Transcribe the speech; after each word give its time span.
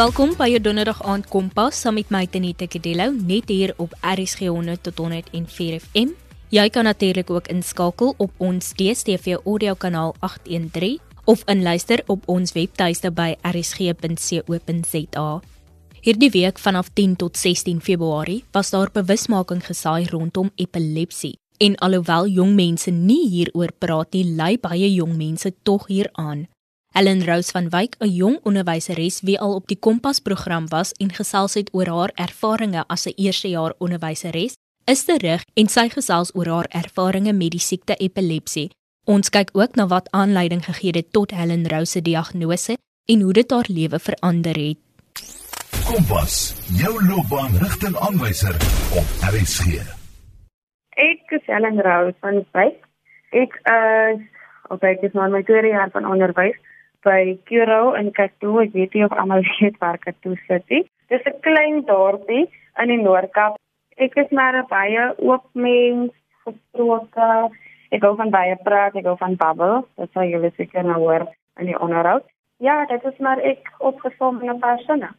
Welkom 0.00 0.30
by 0.38 0.46
jou 0.48 0.60
donderdag 0.64 1.02
aand 1.04 1.26
kompas 1.28 1.76
saam 1.82 1.98
met 1.98 2.08
my 2.14 2.22
Tenita 2.24 2.64
Kadello 2.70 3.10
net 3.12 3.50
hier 3.52 3.74
op 3.82 3.92
RSG 4.00 4.46
100 4.48 4.80
tot 4.86 5.00
104 5.02 5.74
FM. 5.76 6.14
Jy 6.48 6.62
kan 6.72 6.86
natuurlik 6.88 7.28
ook 7.28 7.50
inskakel 7.52 8.14
op 8.16 8.30
ons 8.40 8.70
DStv 8.78 9.34
audio 9.44 9.74
kanaal 9.76 10.14
813 10.24 10.96
of 11.28 11.42
inluister 11.52 12.00
op 12.06 12.24
ons 12.32 12.54
webtuiste 12.56 13.10
by 13.12 13.34
rsg.co.za. 13.44 15.26
Hierdie 16.00 16.30
week 16.32 16.62
vanaf 16.64 16.88
10 16.96 17.18
tot 17.20 17.36
16 17.36 17.82
Februarie 17.84 18.44
was 18.56 18.70
daar 18.72 18.88
bewusmaking 18.94 19.60
gesaai 19.66 20.08
rondom 20.08 20.48
epilepsie. 20.54 21.36
En 21.58 21.76
alhoewel 21.76 22.30
jong 22.38 22.56
mense 22.56 22.90
nie 22.90 23.28
hieroor 23.28 23.76
praat 23.78 24.16
nie, 24.16 24.24
lei 24.24 24.56
baie 24.56 24.94
jong 24.94 25.12
mense 25.20 25.52
tog 25.62 25.90
hieraan. 25.92 26.46
Ellen 26.92 27.24
Rose 27.24 27.50
van 27.50 27.68
Wyk, 27.70 27.94
'n 27.98 28.08
jong 28.08 28.38
onderwyseres 28.42 29.20
wie 29.20 29.40
al 29.40 29.54
op 29.54 29.66
die 29.66 29.78
Kompas 29.78 30.18
program 30.18 30.68
was 30.68 30.92
en 30.92 31.12
gesels 31.12 31.54
het 31.54 31.70
oor 31.72 31.86
haar 31.86 32.12
ervarings 32.14 32.84
as 32.86 33.06
'n 33.06 33.12
eerstejaars 33.16 33.74
onderwyseres, 33.78 34.56
is 34.84 35.04
terug 35.04 35.42
en 35.54 35.68
sy 35.68 35.88
gesels 35.88 36.34
oor 36.34 36.46
haar 36.46 36.66
ervarings 36.68 37.32
met 37.32 37.50
die 37.50 37.60
siekte 37.60 37.94
epilepsie. 37.94 38.70
Ons 39.04 39.30
kyk 39.30 39.50
ook 39.52 39.74
na 39.74 39.86
wat 39.86 40.10
aanleiding 40.10 40.64
gegee 40.64 40.90
het 40.90 41.12
tot 41.12 41.30
Helen 41.30 41.68
Rose 41.68 41.90
se 41.90 42.02
diagnose 42.02 42.76
en 43.06 43.20
hoe 43.20 43.32
dit 43.32 43.50
haar 43.50 43.68
lewe 43.68 43.98
verander 43.98 44.56
het. 44.56 44.78
Kompas, 45.84 46.54
jou 46.82 47.06
loopbaanrigtingaanwyser 47.06 48.54
op 48.98 49.06
RSG. 49.30 49.64
Ek 50.90 51.30
is 51.30 51.46
Helen 51.46 51.80
Rose 51.80 52.16
van 52.20 52.44
Wyk. 52.52 52.84
Ek 53.30 53.52
is 53.62 54.26
op 54.68 54.82
ek 54.82 55.02
is 55.02 55.12
nou 55.12 55.26
in 55.26 55.32
my 55.32 55.42
tweede 55.42 55.68
jaar 55.68 55.90
van 55.90 56.06
onderwys 56.06 56.58
by 57.04 57.38
Kuro 57.48 57.94
in 57.94 58.10
Katoe. 58.12 58.64
Ek 58.64 58.72
weet 58.72 58.94
nie 58.94 59.04
of 59.04 59.12
almal 59.12 59.44
weet 59.58 59.78
waar 59.80 59.98
Katoe 59.98 60.36
sit 60.46 60.64
nie. 60.68 60.84
Dis 61.08 61.24
'n 61.26 61.40
klein 61.46 61.84
dorpie 61.86 62.46
in 62.82 62.88
die 62.88 63.02
Noord-Kaap. 63.02 63.58
Ek 63.96 64.16
is 64.16 64.30
maar 64.30 64.56
'n 64.56 64.66
baie 64.68 65.14
oop 65.18 65.46
mens, 65.52 66.12
gesproke. 66.44 67.50
Ek 67.90 68.02
hou 68.02 68.14
van 68.16 68.30
baie 68.30 68.56
praat, 68.64 68.94
ek 68.94 69.04
hou 69.04 69.16
van 69.16 69.36
babbel. 69.36 69.86
Dit 69.98 70.12
sal 70.12 70.30
julle 70.30 70.52
seker 70.56 70.84
nou 70.84 71.00
hoor 71.02 71.26
in 71.58 71.66
die 71.66 71.78
onderhoud. 71.78 72.24
Ja, 72.58 72.84
dit 72.86 73.04
is 73.04 73.18
maar 73.18 73.40
ek 73.40 73.72
opgesom 73.78 74.42
in 74.42 74.50
'n 74.50 74.58
paar 74.58 74.78
sinne. 74.78 75.10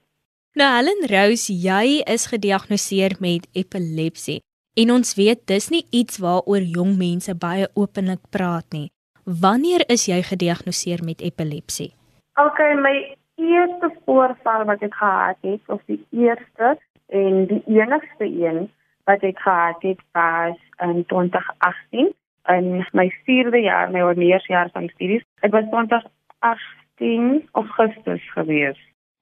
Nou 0.54 0.68
Helen 0.76 1.06
Rose, 1.08 1.54
jy 1.54 2.04
is 2.06 2.26
gediagnoseer 2.28 3.16
met 3.20 3.48
epilepsie. 3.54 4.42
En 4.76 4.92
ons 4.92 5.16
weet 5.16 5.48
dis 5.48 5.70
nie 5.70 5.86
iets 5.92 6.18
waaroor 6.18 6.64
jong 6.64 6.98
mense 6.98 7.36
baie 7.36 7.68
openlik 7.74 8.20
praat 8.30 8.68
nie. 8.72 8.90
Wanneer 9.26 9.84
is 9.88 10.08
jy 10.10 10.22
gediagnoseer 10.26 11.04
met 11.06 11.22
epilepsie? 11.22 11.92
Okay, 12.40 12.74
my 12.74 12.96
eerste 13.36 13.92
voorval 14.06 14.66
wat 14.66 14.82
ek 14.82 14.94
gehad 14.94 15.38
het, 15.42 15.62
of 15.68 15.82
die 15.86 16.00
eerste 16.10 16.78
en 17.14 17.46
die 17.48 17.62
enigste 17.70 18.26
een 18.26 18.70
wat 19.10 19.22
ek 19.26 19.40
gehad 19.40 19.82
het, 19.82 20.02
was 20.12 20.58
in 20.80 21.06
2018 21.06 22.14
in 22.50 22.86
my 22.98 23.08
4de 23.28 23.62
jaar, 23.62 23.92
my 23.92 24.02
onderwysjaar 24.02 24.70
van 24.74 24.90
studies. 24.94 25.24
Dit 25.42 25.52
was 25.52 25.68
2018 25.70 27.50
Augustus 27.52 28.32
gewees. 28.34 28.80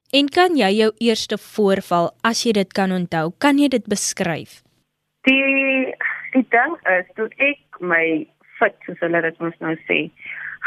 En 0.09 0.29
kan 0.29 0.55
jy 0.57 0.69
jou 0.73 0.91
eerste 0.97 1.37
voorval, 1.37 2.09
as 2.25 2.43
jy 2.45 2.55
dit 2.57 2.71
kan 2.73 2.91
onthou, 2.91 3.29
kan 3.37 3.59
jy 3.59 3.67
dit 3.67 3.85
beskryf? 3.85 4.61
Die 5.27 5.93
die 6.33 6.45
ding 6.53 6.75
is 6.93 7.07
toe 7.17 7.27
ek 7.41 7.79
my 7.81 8.27
fit 8.59 8.75
soos 8.85 9.01
hulle 9.05 9.21
dit 9.25 9.41
mos 9.43 9.57
nou 9.65 9.75
sê 9.87 9.99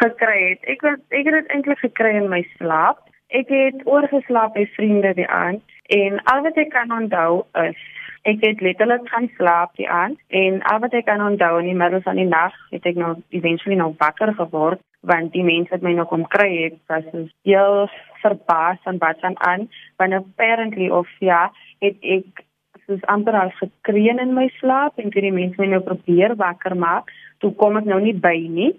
gekry 0.00 0.38
het. 0.50 0.68
Ek 0.74 0.84
was 0.86 1.00
ek 1.10 1.26
het 1.28 1.38
dit 1.40 1.50
eintlik 1.54 1.82
gekry 1.84 2.14
in 2.16 2.30
my 2.32 2.42
slaap. 2.56 3.04
Ek 3.32 3.48
het 3.52 3.84
oorgeslaap 3.88 4.56
by 4.56 4.66
vriende 4.76 5.14
die 5.16 5.28
aand 5.28 5.62
en 5.92 6.20
al 6.32 6.44
wat 6.46 6.56
ek 6.60 6.72
kan 6.72 6.92
onthou 6.92 7.44
is 7.64 7.80
ek 8.22 8.44
het 8.46 8.60
letterlik 8.62 9.08
gaan 9.10 9.28
slaap 9.36 9.74
die 9.76 9.88
aand 9.90 10.18
en 10.28 10.60
al 10.70 10.78
wat 10.84 10.94
ek 10.94 11.08
kan 11.08 11.24
onthou 11.24 11.58
in 11.58 11.72
die 11.72 11.78
middel 11.78 12.02
van 12.04 12.20
die 12.20 12.28
nag 12.28 12.54
het 12.70 12.86
ek 12.86 13.00
nou 13.00 13.16
eventually 13.34 13.78
nou 13.78 13.90
wakker 13.98 14.30
geword 14.38 14.82
want 15.10 15.32
die 15.34 15.42
mense 15.46 15.74
wat 15.74 15.82
my 15.82 15.94
nog 15.98 16.08
kom 16.12 16.22
kry 16.34 16.50
het 16.60 16.78
was 16.92 17.08
so 17.10 17.26
heel 17.48 17.88
verbaas 18.22 18.78
van 18.86 19.00
wat 19.02 19.26
aan 19.26 19.38
aan 19.50 19.66
want 19.98 20.14
apparently 20.20 20.88
of 21.00 21.10
ja 21.18 21.48
het 21.82 21.98
ek 22.18 22.44
soos 22.86 23.02
amper 23.14 23.34
al 23.40 23.50
gekreun 23.58 24.22
in 24.22 24.34
my 24.38 24.46
slaap 24.60 25.02
en 25.02 25.10
toe 25.10 25.26
die 25.26 25.34
mense 25.34 25.58
my 25.58 25.72
nou 25.74 25.82
probeer 25.90 26.36
wakker 26.38 26.78
maak 26.78 27.10
toe 27.42 27.52
kom 27.60 27.76
ek 27.80 27.88
nou 27.90 28.00
nie 28.02 28.14
by 28.14 28.38
nie. 28.48 28.72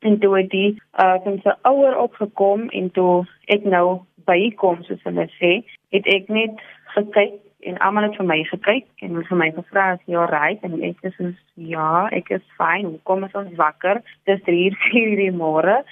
En 0.00 0.18
toe 0.20 0.32
het 0.38 0.50
die 0.50 0.70
uh 0.98 1.16
van 1.24 1.38
sy 1.44 1.54
ouer 1.68 1.96
opgekom 2.00 2.68
en 2.76 2.90
toe 2.96 3.24
ek 3.52 3.66
nou 3.68 4.00
bykom 4.30 4.82
soos 4.86 5.02
hulle 5.08 5.26
sê 5.36 5.52
het 5.94 6.06
ek 6.08 6.28
net 6.32 6.60
gekyk 6.94 7.38
en 7.68 7.76
almal 7.84 8.06
het 8.08 8.16
vir 8.16 8.28
my 8.30 8.38
gekyk 8.48 8.86
en 9.04 9.12
hulle 9.14 9.28
vir 9.28 9.40
my 9.42 9.48
gevra 9.56 9.86
as 9.94 10.06
jy 10.08 10.24
reg 10.32 10.64
en 10.66 10.78
ek 10.88 11.02
sê 11.04 11.32
ja 11.72 12.06
ek 12.16 12.32
is 12.38 12.46
fyn 12.60 12.88
hoe 12.88 13.00
kom 13.10 13.26
ons 13.28 13.58
wakker? 13.60 14.00
Dis 14.30 14.40
3 14.48 14.72
4 14.88 15.16
die 15.22 15.34
môre. 15.42 15.82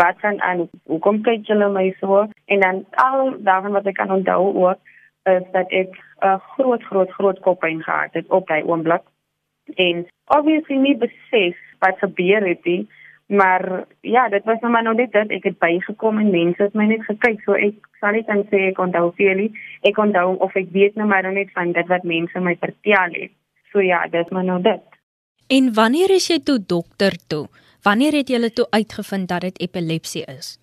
Wat 0.00 0.20
dan 0.22 0.40
aan? 0.44 0.66
Hoe 0.88 1.00
kom 1.04 1.22
kyk 1.24 1.46
julle 1.48 1.68
my 1.72 1.86
so? 2.00 2.24
En 2.52 2.64
dan 2.64 2.84
al 3.04 3.36
daarvan 3.44 3.76
wat 3.76 3.86
ek 3.92 4.00
kan 4.00 4.12
onthou 4.12 4.54
ook 4.64 4.80
is 5.36 5.44
dat 5.52 5.68
ek 5.68 5.92
'n 5.92 6.26
uh, 6.26 6.40
groot 6.56 6.82
groot 6.82 7.10
groot 7.20 7.40
koppyn 7.44 7.82
gehad 7.82 8.12
het 8.12 8.28
op 8.28 8.48
daai 8.48 8.62
oomblik. 8.64 9.04
En 9.76 10.06
obviously 10.26 10.76
nie 10.76 10.96
besef 10.96 11.56
wat 11.78 11.98
gebeur 11.98 12.46
het 12.46 12.64
nie. 12.64 12.86
Maar 13.28 13.84
ja 14.00 14.28
dit 14.28 14.44
was 14.44 14.60
nou 14.60 14.72
maar 14.72 14.82
nou 14.82 14.94
net 14.96 15.12
dit 15.12 15.30
ek 15.30 15.44
het 15.44 15.58
bygekom 15.58 16.18
en 16.18 16.30
mense 16.30 16.62
het 16.62 16.74
my 16.74 16.86
net 16.88 17.04
gekyk. 17.04 17.42
So 17.44 17.52
ek 17.52 17.88
sal 18.00 18.16
nie 18.16 18.24
kan 18.24 18.44
sê 18.48 18.70
ek 18.70 18.78
onthou 18.80 19.10
veel 19.16 19.34
nie. 19.36 19.50
Ek 19.84 19.98
onthou 20.00 20.36
of 20.44 20.54
ek 20.56 20.70
weet 20.72 20.96
nou 20.96 21.08
maar 21.08 21.22
nou 21.22 21.34
net 21.36 21.52
van 21.52 21.72
dit 21.76 21.90
wat 21.92 22.06
mense 22.08 22.40
my 22.40 22.56
vertel 22.60 23.16
het. 23.20 23.34
So 23.72 23.84
ja 23.84 24.06
dit 24.08 24.30
maar 24.30 24.44
nou 24.44 24.62
dit. 24.62 24.84
En 25.48 25.72
wanneer 25.74 26.14
is 26.16 26.28
jy 26.32 26.38
toe 26.40 26.58
dokter 26.66 27.16
toe? 27.28 27.46
Wanneer 27.82 28.16
het 28.16 28.32
jy 28.32 28.48
toe 28.48 28.66
uitgevind 28.70 29.28
dat 29.28 29.44
dit 29.44 29.60
epilepsie 29.60 30.24
is? 30.24 30.56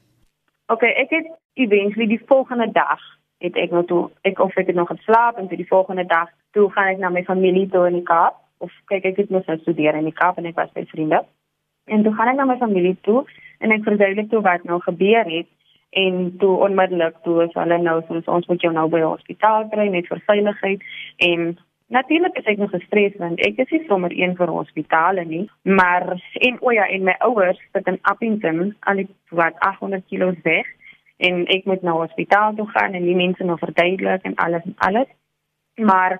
Okay 0.73 0.89
ek 0.89 1.13
het 1.13 1.29
eventually 1.53 2.07
die 2.07 2.21
volgende 2.25 2.71
dag 2.71 3.01
het 3.37 3.55
ek 3.61 3.71
nou 3.71 3.85
toe 3.85 4.01
ek 4.25 4.39
of 4.39 4.57
ek 4.57 4.73
het 4.73 4.75
nog 4.75 4.89
geslaap 4.89 5.37
en 5.37 5.47
toe 5.47 5.57
die 5.57 5.69
volgende 5.69 6.05
dag 6.05 6.33
toe 6.57 6.65
gaan 6.71 6.95
ek 6.95 6.97
na 6.97 7.13
my 7.13 7.23
familie 7.23 7.69
toe 7.69 7.85
in 7.87 7.99
die 7.99 8.07
Kaap 8.09 8.41
of 8.65 8.73
kyk 8.91 9.09
ek 9.11 9.23
het 9.23 9.33
mos 9.33 9.47
nou 9.49 9.57
studeer 9.61 9.97
in 9.99 10.07
die 10.09 10.15
Kaap 10.15 10.39
en 10.41 10.49
ek 10.49 10.57
was 10.59 10.73
by 10.75 10.85
vriende. 10.91 11.21
En 11.85 12.03
toe 12.03 12.13
gaan 12.17 12.31
ek 12.31 12.39
na 12.39 12.47
my 12.49 12.57
familie 12.61 12.95
toe 13.07 13.21
en 13.61 13.73
ek 13.75 13.85
verduidelik 13.85 14.31
toe 14.31 14.41
wat 14.45 14.65
nou 14.65 14.79
gebeur 14.81 15.29
het. 15.29 15.49
En 15.95 16.33
toe 16.41 16.57
onmiddellik 16.65 17.21
toe 17.23 17.43
is 17.45 17.53
hulle 17.55 17.77
nou 17.79 17.99
soos 18.07 18.25
ons 18.37 18.47
moet 18.51 18.63
jou 18.65 18.73
nou 18.73 18.87
by 18.91 18.99
die 19.03 19.07
hospitaal 19.07 19.69
kry 19.71 19.85
net 19.93 20.09
vir 20.11 20.21
veiligheid. 20.27 20.87
En 21.27 21.53
natuurlik 21.93 22.39
is 22.41 22.49
ek 22.51 22.59
nog 22.59 22.73
gestres 22.73 23.15
want 23.21 23.43
ek 23.47 23.61
is 23.63 23.75
nie 23.75 23.83
sommer 23.87 24.15
een 24.17 24.33
vir 24.39 24.51
hospitale 24.51 25.23
nie. 25.29 25.45
Maar 25.63 26.09
en 26.49 26.57
o 26.61 26.73
ja 26.75 26.87
en 26.89 27.05
my 27.09 27.15
ouers 27.29 27.61
sit 27.71 27.91
in 27.93 28.01
Appington 28.01 28.73
al 28.89 29.03
die 29.03 29.07
wat 29.41 29.61
800 29.69 30.09
km 30.09 30.41
weg. 30.47 30.73
En 31.17 31.45
ek 31.53 31.69
moet 31.69 31.85
nou 31.85 31.99
hospitaal 32.01 32.57
toe 32.57 32.67
gaan 32.73 32.97
en 32.97 33.05
die 33.05 33.15
mense 33.15 33.45
nou 33.45 33.55
verduidelik 33.61 34.25
en 34.27 34.35
alles 34.35 34.65
en 34.65 34.75
alles. 34.89 35.13
Maar 35.79 36.17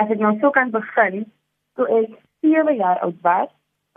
as 0.00 0.08
ek 0.14 0.22
nou 0.22 0.36
so 0.38 0.54
kan 0.54 0.70
begin 0.70 1.26
toe 1.74 1.86
ek 2.00 2.18
7 2.40 2.76
jaar 2.76 2.98
oud 3.06 3.18
was, 3.22 3.48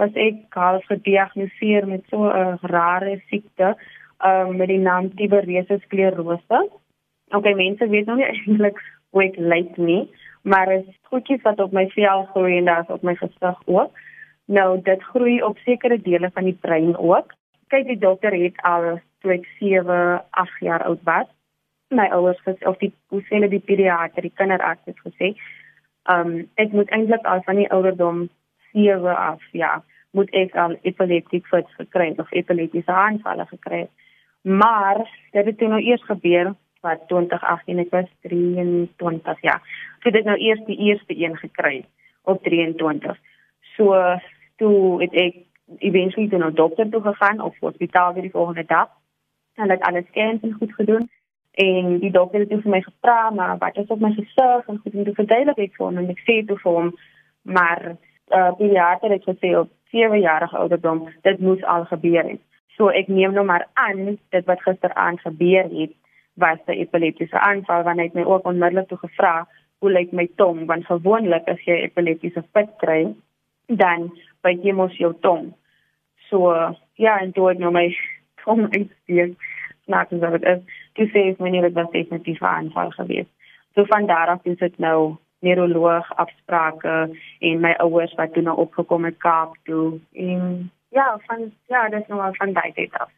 was 0.01 0.15
ek 0.19 0.55
al 0.57 0.81
gediagnoseer 0.87 1.87
met 1.87 2.03
so 2.09 2.29
'n 2.29 2.57
rare 2.61 3.21
siekte, 3.29 3.75
um, 4.25 4.57
met 4.57 4.67
die 4.67 4.79
naam 4.79 5.15
Tiberese 5.15 5.79
sklerose. 5.85 6.69
Okay, 7.29 7.53
mense 7.53 7.87
weet 7.87 8.05
nog 8.05 8.17
nie 8.17 8.25
eintlik 8.25 8.79
hoe 9.09 9.23
ek 9.23 9.37
lyk 9.37 9.77
nie, 9.77 10.09
maar 10.41 10.71
is 10.71 10.85
goedjies 11.09 11.41
wat 11.41 11.59
op 11.59 11.71
my 11.71 11.87
vel 11.89 12.25
groei 12.33 12.57
en 12.57 12.65
daar's 12.65 12.89
op 12.89 13.03
my 13.03 13.15
gesig 13.15 13.61
ook. 13.65 13.91
Nou, 14.45 14.81
dit 14.81 15.03
groei 15.03 15.41
op 15.43 15.57
sekere 15.57 16.01
dele 16.01 16.29
van 16.33 16.43
die 16.43 16.57
brein 16.61 16.97
ook. 16.97 17.33
Kyk, 17.67 17.87
die 17.87 17.97
dokter 17.97 18.33
het 18.35 18.59
al 18.61 18.99
toe 19.21 19.31
ek 19.31 19.47
7, 19.59 20.21
8 20.29 20.59
jaar 20.59 20.83
oud 20.83 21.03
was, 21.03 21.27
my 21.93 22.07
ouers 22.11 22.41
gesê 22.45 22.67
of 22.67 22.77
die 22.81 22.91
hoe 23.13 23.21
sê 23.21 23.37
hulle 23.37 23.49
die 23.49 23.63
pediater, 23.63 24.25
die 24.25 24.33
kinderarts 24.35 24.89
het 24.89 24.99
gesê, 25.05 25.33
um 26.11 26.49
ek 26.55 26.71
moet 26.71 26.89
eintlik 26.89 27.25
al 27.25 27.41
van 27.45 27.55
die 27.55 27.69
ouderdom 27.71 28.29
7 28.71 29.15
af 29.17 29.41
ja 29.51 29.83
moet 30.11 30.29
ek 30.31 30.55
al 30.55 30.77
epileptiek 30.81 31.45
fits 31.47 31.75
gekry 31.79 32.13
of 32.17 32.31
epileptiese 32.31 32.91
aanvalle 32.91 33.45
gekry 33.45 33.87
maar 34.43 35.03
dit 35.31 35.45
het 35.45 35.59
nou 35.59 35.81
eers 35.81 36.03
gebeur 36.05 36.53
wat 36.83 37.07
2018 37.07 37.79
ek 37.79 37.91
was 37.95 38.09
23 38.27 39.41
ja. 39.41 39.59
So 40.03 40.11
dit 40.11 40.25
nou 40.27 40.35
eers 40.37 40.63
die 40.67 40.77
eerste 40.89 41.15
een 41.15 41.37
gekry 41.39 41.85
op 42.23 42.43
23 42.43 43.17
so 43.75 43.95
toe 44.61 45.01
het 45.01 45.15
ek 45.15 45.39
eventually 45.79 46.27
toe 46.29 46.39
na 46.39 46.49
dokter 46.49 46.89
toe 46.89 47.01
gegaan 47.01 47.41
of 47.41 47.55
hospitaal 47.59 48.13
vir 48.13 48.27
die 48.27 48.35
volgende 48.35 48.65
dag. 48.67 48.89
En 49.55 49.69
het 49.69 49.81
alles 49.81 50.05
scans 50.11 50.41
en 50.41 50.55
goed 50.59 50.73
gedoen 50.73 51.09
en 51.53 51.99
die 51.99 52.11
dokter 52.11 52.39
het 52.39 52.53
vir 52.61 52.71
my 52.75 52.81
gevra 52.81 53.29
maar 53.29 53.57
wat 53.57 53.77
is 53.77 53.91
op 53.93 53.99
my 54.01 54.13
gesig 54.13 54.67
en 54.67 54.79
goed 54.83 54.93
en 54.93 55.03
toe 55.03 55.13
verduidelik 55.19 55.57
ek 55.67 55.75
vir 55.77 55.85
hom 55.85 55.97
en 56.01 56.09
ek 56.15 56.23
sê 56.27 56.39
toe 56.47 56.57
vir 56.63 56.77
hom 56.79 56.93
maar 57.57 57.83
uh 58.37 58.51
pediater 58.57 59.11
het 59.13 59.27
gesê 59.29 59.53
op 59.59 59.69
7 59.91 60.19
jarige 60.21 60.57
ouderdom 60.57 61.03
dit 61.21 61.39
moes 61.39 61.63
al 61.63 61.85
gebeur 61.91 62.23
het 62.29 62.41
so 62.77 62.89
ek 62.89 63.07
neem 63.07 63.33
nou 63.33 63.45
maar 63.45 63.67
aan 63.73 64.17
dit 64.17 64.45
wat 64.45 64.65
gisteraand 64.65 65.21
gebeur 65.21 65.69
het 65.81 65.93
was 66.33 66.59
'n 66.67 66.79
epileptiese 66.85 67.39
aanval 67.39 67.83
want 67.83 67.99
hy 67.99 68.05
het 68.05 68.13
my 68.13 68.23
ook 68.23 68.45
onmiddellik 68.45 68.87
toe 68.87 68.97
gevra 68.97 69.47
hoe 69.79 69.91
lyk 69.91 70.11
my 70.11 70.27
tong 70.35 70.65
want 70.65 70.85
gewoonlik 70.85 71.47
as 71.47 71.61
jy 71.67 71.77
epileptiese 71.83 72.43
fit 72.53 72.69
kry 72.77 73.13
dan 73.67 74.11
byt 74.43 74.63
jy 74.63 74.73
mos 74.75 74.95
jou 74.99 75.13
tong. 75.23 75.51
So 76.29 76.51
ja, 76.99 77.17
en 77.19 77.31
toe 77.31 77.49
het 77.51 77.59
nou 77.59 77.71
my 77.71 77.87
tong 78.43 78.67
uitsteek. 78.71 79.35
Snaaks 79.85 80.19
as 80.19 80.35
dit 80.37 80.49
is. 80.55 80.82
Toe 80.93 81.07
sê 81.09 81.29
ek 81.31 81.39
meneer 81.39 81.61
dit 81.67 81.73
was 81.73 81.91
definitief 81.91 82.41
'n 82.41 82.45
aanval 82.45 82.91
geweest. 82.91 83.31
So 83.75 83.85
van 83.85 84.05
daar 84.05 84.27
af 84.27 84.45
is 84.45 84.57
dit 84.57 84.77
nou 84.77 85.15
neuroloog 85.39 86.15
afsprake 86.15 87.09
en 87.39 87.59
my 87.59 87.73
ouers 87.83 88.13
wat 88.19 88.33
toe 88.33 88.43
nou 88.43 88.57
opgekom 88.57 89.05
het 89.05 89.17
Kaap 89.17 89.57
toe 89.63 89.99
en 90.13 90.71
ja, 90.89 91.17
van 91.27 91.51
ja, 91.67 91.89
dis 91.89 92.07
nou 92.07 92.21
al 92.21 92.33
van 92.33 92.53
daai 92.53 92.71
tyd 92.73 92.93
af. 92.93 93.09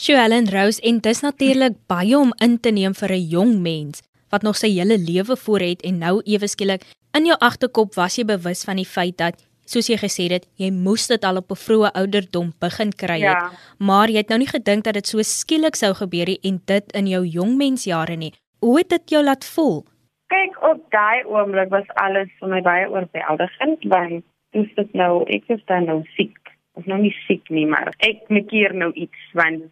Sjoelen 0.00 0.46
Rose 0.50 0.82
en 0.82 1.00
dis 1.02 1.20
natuurlik 1.20 1.74
baie 1.90 2.18
om 2.18 2.32
in 2.44 2.60
te 2.60 2.70
neem 2.70 2.94
vir 2.94 3.12
'n 3.12 3.28
jong 3.34 3.58
mens 3.62 4.02
wat 4.30 4.42
nog 4.42 4.56
sy 4.56 4.68
hele 4.68 4.98
lewe 4.98 5.36
voor 5.36 5.60
het 5.60 5.82
en 5.82 5.98
nou 5.98 6.20
ewe 6.24 6.46
skielik 6.46 6.82
in 7.16 7.26
jou 7.26 7.38
agterkop 7.40 7.94
was 7.94 8.16
jy 8.16 8.24
bewus 8.24 8.64
van 8.64 8.76
die 8.76 8.86
feit 8.86 9.16
dat 9.18 9.47
soos 9.72 9.88
jy 9.90 9.98
gesê 10.00 10.28
het 10.32 10.46
jy 10.62 10.70
moes 10.72 11.06
dit 11.12 11.24
al 11.28 11.40
op 11.42 11.50
'n 11.52 11.62
vroeë 11.64 11.90
ouderdom 12.00 12.52
begin 12.60 12.90
kry 13.02 13.20
het. 13.20 13.42
Ja. 13.42 13.50
maar 13.78 14.08
jy 14.08 14.18
het 14.22 14.28
nou 14.28 14.38
nie 14.38 14.54
gedink 14.56 14.84
dat 14.84 14.94
dit 14.94 15.06
so 15.06 15.22
skielik 15.22 15.76
sou 15.76 15.92
gebeur 15.94 16.26
nie 16.26 16.40
en 16.42 16.60
dit 16.64 16.92
in 16.92 17.06
jou 17.06 17.24
jong 17.24 17.56
mensjare 17.56 18.16
nie. 18.16 18.32
Hoe 18.60 18.78
het 18.78 18.88
dit 18.88 19.10
jou 19.10 19.22
laat 19.24 19.44
voel? 19.54 19.84
Kyk 20.26 20.62
op 20.62 20.80
daai 20.90 21.24
oomblik 21.24 21.70
was 21.70 21.88
alles 21.94 22.28
vir 22.40 22.48
my 22.48 22.60
baie 22.60 22.86
oorweldigend 22.90 23.84
want 23.84 24.24
dis 24.52 24.74
dit 24.74 24.92
nou? 24.92 25.24
Ek 25.28 25.44
is 25.48 25.64
dan 25.66 25.84
nou 25.84 26.02
siek. 26.16 26.38
Of 26.74 26.86
nou 26.86 26.98
nie 27.00 27.14
siek 27.26 27.48
nie 27.50 27.66
maar 27.66 27.94
ek 27.98 28.28
maak 28.28 28.50
hier 28.50 28.74
nou 28.74 28.92
iets 28.92 29.32
want 29.32 29.62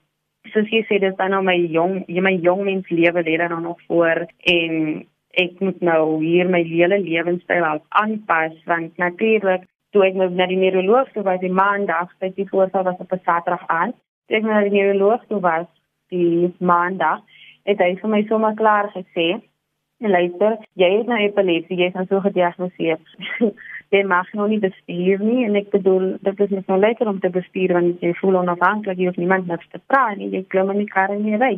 soos 0.52 0.70
jy 0.70 0.82
sê 0.88 0.98
dis 1.02 1.16
dan 1.18 1.30
nou 1.34 1.42
my 1.42 1.56
jong 1.76 2.04
jy 2.08 2.22
my 2.24 2.34
jong 2.46 2.64
mens 2.64 2.88
lewe 2.90 3.22
lê 3.26 3.36
dan 3.36 3.62
nog 3.62 3.80
voor 3.86 4.26
en 4.54 5.06
ek 5.36 5.60
moet 5.60 5.80
nou 5.84 6.24
hier 6.24 6.48
my 6.48 6.62
hele 6.64 6.98
lewenstyl 7.02 7.66
aanpas 8.02 8.54
want 8.70 8.96
natuurlik 9.02 9.66
toe 9.96 10.04
ek 10.10 10.20
nou 10.20 10.28
na 10.36 10.46
die 10.52 10.60
neuroloog 10.60 11.08
toe 11.16 11.24
was 11.24 11.40
die 11.40 11.52
maandag 11.62 12.12
het 12.20 12.36
die 12.36 12.48
voorval 12.52 12.86
was 12.90 13.02
op 13.06 13.16
'n 13.16 13.24
saterdag 13.24 13.66
aan 13.80 13.96
toe 14.28 14.36
ek 14.36 14.44
na 14.44 14.60
die 14.68 14.76
neuroloog 14.78 15.26
toe 15.32 15.40
was 15.40 15.66
die 16.14 16.54
maandag 16.60 17.24
het 17.64 17.80
hy 17.80 17.96
vir 18.00 18.10
my 18.10 18.22
sommer 18.28 18.54
klaar 18.54 18.92
gesê 18.94 19.28
En 19.98 20.10
luister, 20.10 20.58
jy 20.76 20.88
het 20.98 21.06
nou 21.08 21.16
epilepsie, 21.24 21.78
jy 21.80 21.86
is 21.88 21.94
nou 21.96 22.04
so 22.10 22.20
gediagnoseer. 22.20 22.98
jy 23.94 24.02
mag 24.04 24.28
nou 24.36 24.48
nie 24.50 24.60
bestuur 24.60 25.22
nie 25.24 25.46
en 25.46 25.56
ek 25.56 25.70
bedoel 25.72 26.10
dit 26.26 26.42
is 26.44 26.52
net 26.52 26.68
nou 26.68 26.76
lekker 26.82 27.08
om 27.08 27.20
te 27.22 27.30
bestuur 27.32 27.72
want 27.78 28.04
jy 28.04 28.10
voel 28.18 28.40
onafhanklik, 28.42 28.98
jy 28.98 29.08
hoef 29.08 29.20
niemand 29.20 29.48
niks 29.48 29.68
te 29.72 29.80
vra 29.86 30.10
nie, 30.18 30.28
jy 30.34 30.42
klim 30.52 30.72
in 30.74 30.82
die 30.82 30.90
kar 30.90 31.14
en 31.14 31.24
jy 31.24 31.40
ry. 31.40 31.54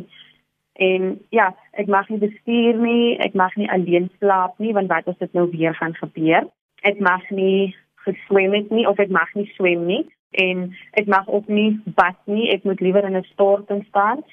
En 0.79 1.09
ja, 1.35 1.49
ek 1.81 1.91
mag 1.91 2.07
nie 2.13 2.21
bestuur 2.21 2.79
nie, 2.79 3.17
ek 3.19 3.35
mag 3.35 3.57
nie 3.59 3.67
alleen 3.75 4.07
slaap 4.21 4.55
nie 4.63 4.71
want 4.77 4.93
wat 4.93 5.09
as 5.11 5.19
dit 5.19 5.35
nou 5.35 5.49
weer 5.51 5.75
gaan 5.75 5.97
gebeur? 5.99 6.47
Ek 6.87 7.01
mag 7.03 7.25
nie 7.35 7.73
geswem 8.13 8.53
het 8.53 8.69
nie 8.69 8.87
of 8.87 8.99
ek 8.99 9.09
mag 9.09 9.33
nie 9.33 9.51
swem 9.55 9.85
nie 9.85 10.05
en 10.31 10.75
ek 10.91 11.07
mag 11.07 11.27
ook 11.27 11.47
nie 11.47 11.79
bad 11.85 12.17
nie, 12.25 12.49
ek 12.53 12.63
moet 12.63 12.81
liewer 12.81 13.03
in 13.03 13.17
'n 13.17 13.23
storting 13.33 13.85
staan. 13.89 14.23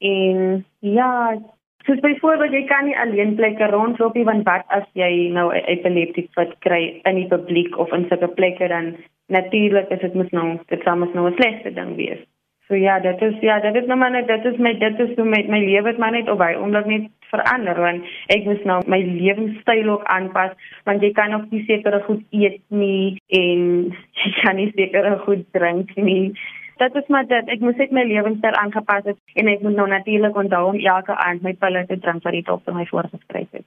En 0.00 0.64
ja, 0.80 1.38
Soos 1.84 2.00
byvoorbeeld 2.00 2.54
jy 2.56 2.62
kan 2.64 2.86
nie 2.88 2.96
alleen 2.96 3.34
plekke 3.36 3.66
rondloop 3.68 4.14
nie 4.16 4.24
want 4.24 4.46
wat 4.48 4.62
as 4.72 4.84
jy 4.96 5.28
nou 5.36 5.50
'n 5.52 5.64
epileptiek 5.68 6.30
wat 6.34 6.54
kry 6.64 7.00
in 7.04 7.14
die 7.14 7.28
publiek 7.28 7.76
of 7.78 7.92
in 7.92 8.06
sulke 8.08 8.28
plekke 8.28 8.68
dan 8.68 8.96
natuurlik 9.28 9.90
is 9.90 10.00
dit 10.00 10.14
mos 10.14 10.30
nou 10.30 10.58
dit 10.72 10.80
sal 10.82 10.96
mos 10.96 11.12
nou 11.12 11.28
'n 11.28 11.34
slegte 11.36 11.74
ding 11.74 11.96
wees. 11.96 12.22
So 12.68 12.74
ja, 12.74 13.00
dit 13.00 13.22
is 13.22 13.34
ja, 13.40 13.60
dit 13.60 13.74
is 13.74 13.86
nou 13.86 13.98
maar 13.98 14.10
net 14.10 14.26
dit 14.26 14.44
is 14.44 14.56
my 14.56 14.72
dit 14.78 14.98
is 15.00 15.16
hoe 15.16 15.24
my 15.24 15.44
my 15.48 15.60
lewe 15.60 15.88
het 15.88 15.98
maar 15.98 16.12
net 16.12 16.28
op 16.28 16.40
hy 16.40 16.54
omdat 16.54 16.86
net 16.86 17.10
verander 17.30 17.80
want 17.86 18.10
ek 18.36 18.44
moet 18.48 18.64
nou 18.64 18.80
my 18.90 19.00
lewenstyl 19.04 19.94
ook 19.96 20.04
aanpas 20.16 20.52
want 20.88 21.02
jy 21.02 21.12
kan 21.16 21.34
ook 21.36 21.48
nie 21.50 21.64
sekere 21.68 22.02
goed 22.08 22.22
eet 22.30 22.60
nie 22.68 23.16
en 23.40 23.64
jy 24.24 24.34
kan 24.42 24.60
nie 24.60 24.70
sekere 24.74 25.16
goed 25.24 25.46
drink 25.56 25.96
nie 25.96 26.34
dit 26.78 26.94
is 26.94 27.08
maar 27.08 27.26
dit 27.26 27.50
ek 27.54 27.62
moet 27.62 27.78
net 27.78 27.94
my 27.94 28.04
lewenstyl 28.08 28.58
aangepas 28.60 29.06
het 29.10 29.18
en 29.40 29.50
ek 29.52 29.62
moet 29.62 29.76
nou 29.78 29.86
natuurlik 29.88 30.36
onthou 30.36 30.64
om 30.72 30.78
elke 30.80 31.16
aand 31.26 31.42
my 31.46 31.54
pille 31.64 31.86
te 31.88 31.98
drink 32.02 32.26
wat 32.26 32.36
die 32.36 32.46
dokter 32.46 32.74
my 32.74 32.86
voorgeskryf 32.90 33.50
het. 33.50 33.66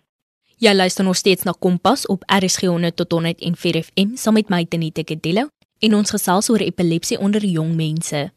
Jy 0.58 0.74
luister 0.74 1.06
nog 1.06 1.16
steeds 1.16 1.46
na 1.46 1.54
Kompas 1.60 2.08
op 2.10 2.24
RSG 2.26 2.66
100 2.66 2.96
tot 2.96 3.12
104 3.12 3.84
FM 3.84 4.16
saam 4.16 4.34
met 4.34 4.50
my 4.50 4.66
Tenita 4.66 5.04
Kedilo 5.04 5.48
en 5.80 5.94
ons 5.94 6.12
gesels 6.12 6.50
oor 6.50 6.64
epilepsie 6.66 7.20
onder 7.20 7.46
jong 7.46 7.76
mense. 7.78 8.28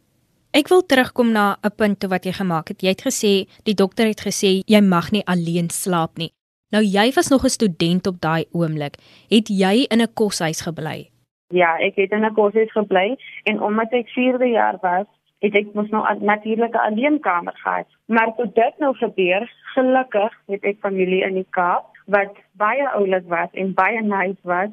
Ek 0.50 0.66
wil 0.66 0.80
terugkom 0.82 1.30
na 1.30 1.56
'n 1.62 1.70
punt 1.78 2.02
wat 2.10 2.24
jy 2.24 2.32
gemaak 2.32 2.68
het. 2.68 2.82
Jy 2.82 2.88
het 2.88 3.06
gesê 3.06 3.46
die 3.62 3.74
dokter 3.74 4.06
het 4.06 4.20
gesê 4.28 4.62
jy 4.66 4.80
mag 4.82 5.12
nie 5.12 5.22
alleen 5.26 5.70
slaap 5.70 6.18
nie. 6.18 6.32
Nou 6.72 6.82
jy 6.82 7.12
was 7.14 7.30
nog 7.30 7.44
'n 7.44 7.56
student 7.58 8.06
op 8.06 8.20
daai 8.20 8.44
oomblik. 8.52 8.94
Het 9.28 9.46
jy 9.48 9.86
in 9.92 10.02
'n 10.02 10.14
koshuis 10.14 10.60
gebly? 10.60 11.10
Ja, 11.48 11.78
ek 11.78 11.94
het 11.96 12.10
in 12.10 12.24
'n 12.24 12.34
koshuis 12.34 12.72
gebly 12.72 13.16
en 13.44 13.62
omdat 13.62 13.92
ek 13.92 14.08
4de 14.08 14.48
jaar 14.50 14.78
was, 14.80 15.06
het 15.38 15.54
ek 15.54 15.74
mos 15.74 15.88
nou 15.90 16.04
'n 16.08 16.24
natuurlike 16.24 16.80
alleenkamer 16.80 17.54
gehad. 17.62 17.86
Maar 18.06 18.34
toe 18.36 18.50
dit 18.54 18.74
nou 18.78 18.94
gebeur, 18.96 19.52
gelukkig 19.74 20.32
het 20.46 20.64
ek 20.64 20.76
familie 20.80 21.22
in 21.22 21.34
die 21.34 21.46
Kaap 21.50 21.86
wat 22.06 22.34
baie 22.52 22.88
oulik 22.88 23.28
was 23.28 23.48
en 23.52 23.74
baie 23.74 24.02
nice 24.02 24.42
was 24.42 24.70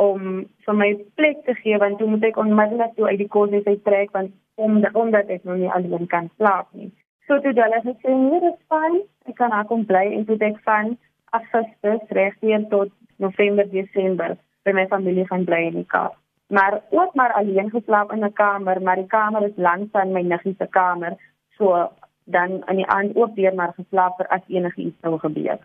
om 0.00 0.46
vir 0.64 0.74
my 0.74 0.90
plek 1.14 1.44
te 1.44 1.54
gee 1.54 1.78
want 1.78 1.98
toe 1.98 2.08
moet 2.08 2.24
ek 2.24 2.36
onmiddellik 2.36 2.94
toe 2.96 3.08
uit 3.08 3.18
die 3.18 3.28
koshuis 3.28 3.64
uittrek 3.64 4.12
want 4.12 4.32
om 4.54 4.84
omdat 4.92 5.28
ek 5.28 5.44
nou 5.44 5.56
nie 5.58 5.70
alleen 5.70 6.06
kan 6.06 6.30
slaap 6.36 6.68
nie. 6.72 6.90
So 7.26 7.38
toe 7.40 7.52
hulle 7.52 7.80
gesê, 7.84 8.08
"Nee, 8.08 8.40
dit 8.40 8.52
is 8.52 8.66
fyn. 8.68 9.02
Ek 9.26 9.34
kan 9.34 9.50
daar 9.50 9.64
kom 9.64 9.84
bly." 9.86 10.12
En 10.12 10.24
toe 10.24 10.36
ek 10.38 10.58
van 10.64 10.98
Augustus 11.30 12.08
regdeur 12.08 12.68
tot 12.68 12.90
November, 13.16 13.70
Desember 13.70 14.36
by 14.64 14.72
my 14.72 14.86
familie 14.86 15.26
gaan 15.26 15.44
bly 15.44 15.62
in 15.66 15.74
die 15.74 15.86
Kaap. 15.86 16.16
Maar 16.52 16.80
ook 16.90 17.14
maar 17.14 17.32
alleen 17.32 17.70
geslaap 17.70 18.12
in 18.12 18.24
'n 18.24 18.32
kamer, 18.32 18.82
maar 18.82 18.96
die 18.96 19.06
kamer 19.06 19.42
is 19.42 19.56
langs 19.56 19.92
aan 19.92 20.12
my 20.12 20.22
niggie 20.22 20.54
se 20.58 20.66
kamer, 20.66 21.16
so 21.56 21.88
dan 22.24 22.50
in 22.66 22.76
die 22.76 22.86
aand 22.86 23.16
ook 23.16 23.34
weer 23.34 23.54
maar 23.54 23.72
geslaap 23.72 24.16
vir 24.16 24.26
as 24.26 24.40
enigiets 24.48 25.00
sou 25.00 25.18
gebeur. 25.18 25.58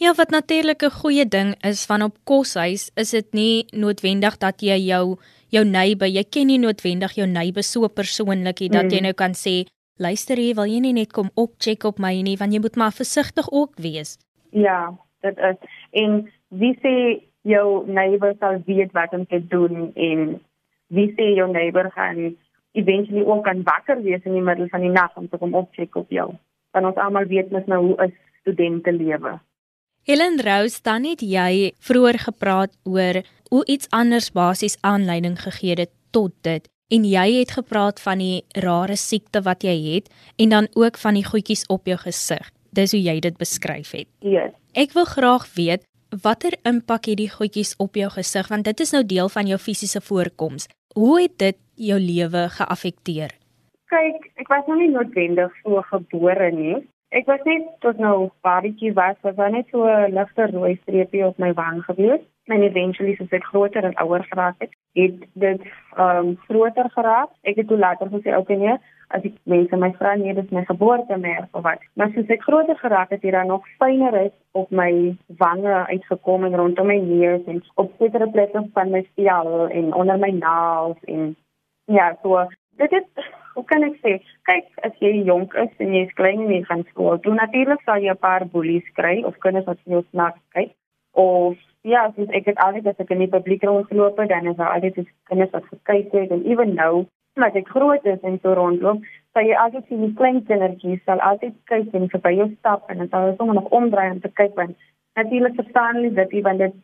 Ja, 0.00 0.14
wat 0.16 0.30
natuurlik 0.30 0.82
'n 0.82 0.98
goeie 1.00 1.28
ding 1.28 1.50
is 1.70 1.86
van 1.86 2.02
op 2.02 2.16
koshuis, 2.24 2.90
is 2.94 3.10
dit 3.10 3.32
nie 3.32 3.64
noodwendig 3.70 4.38
dat 4.38 4.60
jy 4.60 4.78
jou 4.92 5.16
jou 5.48 5.64
neighbor, 5.64 6.08
jy 6.08 6.24
ken 6.24 6.46
nie 6.46 6.58
noodwendig 6.58 7.12
jou 7.12 7.26
neighbor 7.28 7.62
so 7.62 7.88
persoonlik 7.88 8.60
nie 8.60 8.68
dat 8.68 8.82
mm. 8.84 8.90
jy 8.90 9.00
nou 9.00 9.12
kan 9.12 9.34
sê, 9.34 9.66
luister 9.96 10.36
hier, 10.36 10.54
wil 10.54 10.64
jy 10.64 10.80
nie 10.80 10.92
net 10.92 11.12
kom 11.12 11.28
opcheck 11.34 11.84
op 11.84 11.98
my 11.98 12.22
nie, 12.22 12.36
want 12.36 12.52
jy 12.52 12.60
moet 12.60 12.76
maar 12.76 12.92
versigtig 12.92 13.50
ook 13.52 13.72
wees. 13.76 14.16
Ja, 14.50 14.94
dit 15.20 15.36
is 15.38 15.58
en 15.90 16.32
wie 16.48 16.74
sê 16.82 17.20
jou 17.42 17.84
neighbor 17.86 18.34
sal 18.38 18.62
weet 18.66 18.92
wat 18.92 19.12
om 19.12 19.26
te 19.26 19.46
doen 19.48 19.92
en 19.94 20.40
wie 20.86 21.12
sê 21.12 21.34
jou 21.36 21.50
neighbor 21.50 21.90
gaan 21.90 22.36
eventually 22.72 23.24
ook 23.24 23.44
kan 23.44 23.62
wakker 23.62 24.02
wees 24.02 24.24
in 24.24 24.32
die 24.32 24.48
middel 24.48 24.68
van 24.68 24.80
die 24.80 24.90
nag 24.90 25.16
om 25.16 25.28
te 25.28 25.36
kom 25.36 25.54
opcheck 25.54 25.94
op 25.96 26.10
jou. 26.10 26.32
Want 26.70 26.86
ons 26.86 26.96
almal 26.96 27.24
weet 27.24 27.50
mos 27.50 27.66
nou 27.66 27.84
hoe 27.86 28.04
'n 28.06 28.14
studente 28.40 28.92
lewe. 28.92 29.38
Helen 30.08 30.40
Rose, 30.40 30.78
dan 30.82 31.04
het 31.04 31.20
jy 31.20 31.72
vroeër 31.84 32.18
gepraat 32.18 32.72
oor 32.88 33.20
hoe 33.50 33.64
iets 33.68 33.88
anders 33.92 34.30
basies 34.32 34.78
aanleiding 34.80 35.36
gegee 35.36 35.76
het 35.76 35.90
tot 36.10 36.32
dit 36.40 36.68
en 36.88 37.04
jy 37.04 37.26
het 37.36 37.52
gepraat 37.52 38.00
van 38.00 38.22
die 38.22 38.40
rare 38.64 38.96
siekte 38.96 39.42
wat 39.44 39.62
jy 39.62 39.76
het 39.84 40.08
en 40.40 40.48
dan 40.54 40.68
ook 40.72 40.96
van 40.98 41.18
die 41.18 41.26
goedjies 41.26 41.66
op 41.68 41.86
jou 41.86 41.98
gesig. 42.00 42.48
Dis 42.72 42.94
hoe 42.96 43.02
jy 43.02 43.18
dit 43.20 43.36
beskryf 43.36 43.92
het. 43.92 44.08
Ja. 44.24 44.46
Yes. 44.46 44.56
Ek 44.72 44.94
wil 44.96 45.04
graag 45.04 45.44
weet 45.54 45.84
watter 46.24 46.56
impak 46.64 47.06
het 47.10 47.20
die 47.20 47.30
goedjies 47.30 47.74
op 47.78 47.98
jou 48.00 48.08
gesig 48.10 48.48
want 48.48 48.64
dit 48.64 48.80
is 48.80 48.94
nou 48.96 49.04
deel 49.04 49.28
van 49.28 49.46
jou 49.46 49.58
fisiese 49.58 50.00
voorkoms. 50.00 50.66
Hoe 50.96 51.20
het 51.20 51.36
dit 51.38 51.58
jou 51.74 52.00
lewe 52.00 52.48
geaffekteer? 52.56 53.36
Kyk, 53.92 54.30
ek 54.40 54.48
was 54.48 54.64
nog 54.66 54.80
nie 54.80 54.90
noodwendig 54.90 55.52
so 55.60 55.82
gebore 55.90 56.50
nie. 56.54 56.80
Ek 57.10 57.26
was 57.26 57.42
net 57.44 57.66
tot 57.82 57.98
nou 57.98 58.30
babatjie 58.46 58.92
was, 58.94 59.16
was 59.26 59.36
net 59.50 59.66
so 59.70 59.86
'n 59.86 60.14
ligte 60.14 60.46
rooi 60.50 60.76
streepie 60.82 61.26
op 61.26 61.38
my 61.38 61.52
wang 61.52 61.82
gewees. 61.84 62.22
En 62.46 62.62
eventually 62.62 63.16
as 63.20 63.32
ek 63.38 63.44
groter 63.44 63.84
en 63.84 63.98
ouer 64.02 64.24
geraak 64.30 64.54
het, 64.58 64.70
het 64.94 65.18
dit 65.32 65.60
um, 65.98 66.36
groter 66.48 66.90
geraak. 66.90 67.30
Ek 67.42 67.56
het 67.56 67.68
toe 67.68 67.78
later 67.78 68.06
gesê, 68.06 68.36
"Oké 68.36 68.54
nee, 68.54 68.78
as 69.10 69.24
ek 69.26 69.36
mense 69.50 69.78
my 69.82 69.90
vra 69.98 70.14
nee 70.18 70.34
dis 70.36 70.52
my 70.54 70.62
geboortemerk 70.68 71.56
of 71.58 71.64
wat 71.66 71.82
maar 71.98 72.12
soos 72.14 72.30
ek 72.34 72.44
groter 72.46 72.78
geraak 72.78 73.10
het 73.14 73.24
hier 73.26 73.34
dan 73.36 73.50
nog 73.50 73.66
fyner 73.82 74.16
is 74.20 74.34
op 74.62 74.70
my 74.70 75.16
wange 75.42 75.76
uitgekom 75.90 76.46
en 76.46 76.56
rondom 76.60 76.90
my 76.92 76.98
neus 77.02 77.42
en 77.50 77.62
op 77.82 77.92
sekere 77.98 78.30
plekke 78.36 78.62
van 78.76 78.94
my 78.94 79.02
speel 79.10 79.68
en 79.68 79.92
onder 80.02 80.18
my 80.18 80.30
naels 80.38 80.98
en 81.14 81.34
ja 81.90 82.12
so 82.22 82.46
dit 82.82 82.92
is 83.00 83.30
hoe 83.60 83.68
kan 83.68 83.82
ek 83.84 83.96
sê 84.00 84.12
kyk 84.48 84.84
as 84.88 84.94
jy 85.04 85.10
jonk 85.28 85.54
is 85.62 85.72
en 85.84 85.90
jy 85.92 86.06
is 86.06 86.12
klein 86.18 86.44
en 86.46 86.52
jy 86.54 86.60
gaan 86.68 86.84
skool 86.90 87.18
toe 87.24 87.34
natuurlik 87.36 87.82
sal 87.84 88.00
jy 88.00 88.12
'n 88.12 88.24
paar 88.26 88.44
boelies 88.52 88.86
kry 88.98 89.16
of 89.30 89.40
kinders 89.44 89.66
wat 89.70 89.80
jou 89.84 90.00
snaaks 90.10 90.40
kyk. 90.56 90.70
Of 91.12 91.56
ja 91.92 92.02
soos 92.16 92.30
ek 92.38 92.46
het 92.50 92.62
altyd 92.66 92.86
as 92.86 93.00
ek 93.04 93.10
in 93.16 93.24
die 93.24 93.34
publiek 93.34 93.64
rondloop 93.68 94.16
dan 94.28 94.46
is 94.52 94.56
daar 94.56 94.72
altyd 94.76 95.08
kinders 95.28 95.52
wat 95.56 95.66
gekyk 95.72 96.12
het 96.12 96.30
en 96.36 96.46
ewen 96.52 96.74
nou 96.74 96.94
omdat 97.36 97.56
ek 97.60 97.68
groot 97.74 98.06
is 98.12 98.22
en 98.28 98.38
so 98.42 98.54
rondloop, 98.58 99.02
sal 99.32 99.44
jy 99.46 99.56
altyd 99.64 99.84
sien 99.88 100.00
die 100.06 100.14
klein 100.20 100.40
kindertjies 100.48 101.04
sal 101.04 101.20
altyd 101.30 101.54
kyk 101.72 101.92
en 101.98 102.08
verby 102.14 102.32
jou 102.36 102.48
stap 102.58 102.88
en 102.90 102.98
dan 103.02 103.08
sal 103.08 103.26
hulle 103.26 103.36
sommer 103.36 103.58
nog 103.60 103.68
omdraai 103.80 104.10
om 104.10 104.20
te 104.20 104.32
kyk 104.40 104.56
want 104.56 104.76
natuurlik 105.20 105.60
verstaan 105.60 106.00
hulle 106.00 106.14
dit 106.16 106.42
want 106.48 106.64
dit 106.64 106.80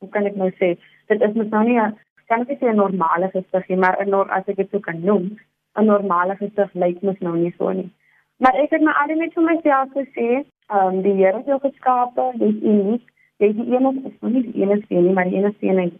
hoe 0.00 0.08
kan 0.16 0.26
ek 0.32 0.36
nou 0.36 0.50
sê 0.62 0.72
dit 1.12 1.28
is 1.28 1.36
mos 1.36 1.52
nou 1.52 1.64
nie 1.68 1.78
'n 1.80 1.92
kan 2.28 2.40
ek 2.40 2.58
sê 2.60 2.72
'n 2.72 2.80
normale 2.82 3.28
gesig 3.36 3.68
maar 3.76 4.00
'n 4.00 4.14
as 4.38 4.48
ek 4.48 4.56
dit 4.56 4.70
sou 4.70 4.80
kan 4.80 5.04
noem 5.04 5.36
'n 5.76 5.84
normale 5.84 6.36
gesig 6.36 6.70
lyk 6.74 7.02
mos 7.02 7.18
nou 7.20 7.36
nie 7.36 7.54
so 7.58 7.72
nie. 7.72 7.90
Maar 8.38 8.54
ek 8.62 8.70
het 8.70 8.82
my 8.82 8.92
altyd 9.00 9.18
net 9.18 9.34
vir 9.36 9.44
myself 9.50 9.92
gesê 9.98 10.28
ehm 10.32 10.86
um, 10.86 11.02
die 11.02 11.14
Here 11.18 11.36
het 11.36 11.46
jou 11.46 11.60
geskape 11.60 12.24
jy's 12.40 12.58
uniek. 12.62 13.04
Jy 13.38 13.46
is 13.52 13.56
die 13.56 13.70
enigste 13.76 14.08
is 14.08 14.32
nie 14.32 14.42
die 14.42 14.62
enigste 14.62 14.94
nie 14.94 15.12
maar 15.12 15.28
die 15.30 15.38
enigste 15.38 15.66
een 15.66 15.92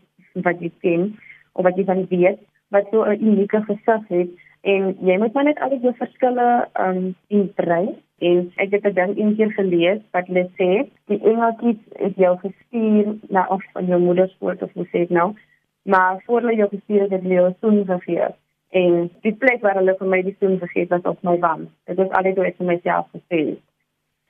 wat 0.48 0.60
jy 0.60 0.70
ken 0.80 1.06
of 1.52 1.64
wat 1.64 1.76
jy 1.76 1.84
van 1.84 2.06
weet 2.10 2.38
wat 2.70 2.90
so 2.90 3.04
'n 3.04 3.22
unieke 3.28 3.62
gesig 3.68 4.08
het. 4.08 4.30
En 4.62 4.96
jy 5.00 5.18
moet 5.18 5.32
maar 5.32 5.44
net 5.44 5.60
al 5.60 5.78
die 5.78 5.92
verskille 6.02 6.68
ehm 6.72 6.96
um, 6.96 7.14
inbrei 7.28 7.96
en 8.18 8.52
ek 8.56 8.70
het 8.70 8.82
dit 8.82 8.94
dan 8.94 9.12
een 9.16 9.34
keer 9.36 9.52
gelees 9.52 10.00
wat 10.10 10.26
hulle 10.26 10.48
sê 10.56 10.70
die 11.12 11.20
engeltjies 11.20 11.80
het 12.00 12.16
jou 12.16 12.32
gestuur 12.38 13.14
na 13.28 13.46
of 13.56 13.64
van 13.72 13.86
jou 13.86 14.00
moeder 14.00 14.28
skool 14.28 14.56
of 14.60 14.72
hoe 14.72 14.86
sê 14.92 15.02
ek 15.04 15.12
nou 15.18 15.34
maar 15.82 16.22
voor 16.24 16.40
hulle 16.40 16.56
jou 16.56 16.68
gestuur 16.68 17.10
het 17.10 17.22
hulle 17.22 17.34
jou 17.34 17.50
soen 17.60 17.84
gegee 17.90 18.28
en 18.70 19.10
die 19.22 19.34
plek 19.34 19.62
waar 19.62 19.78
hulle 19.80 19.96
vir 19.98 20.08
my 20.08 20.22
die 20.22 20.36
soen 20.40 20.58
gegee 20.58 20.86
het 20.86 20.90
was 20.90 21.12
op 21.12 21.22
my 21.22 21.38
wand 21.38 21.68
dit 21.86 21.98
is 21.98 22.10
altyd 22.10 22.36
hoe 22.36 22.46
ek 22.46 22.56
vir 22.62 22.70
myself 22.72 23.06
gesê 23.16 23.42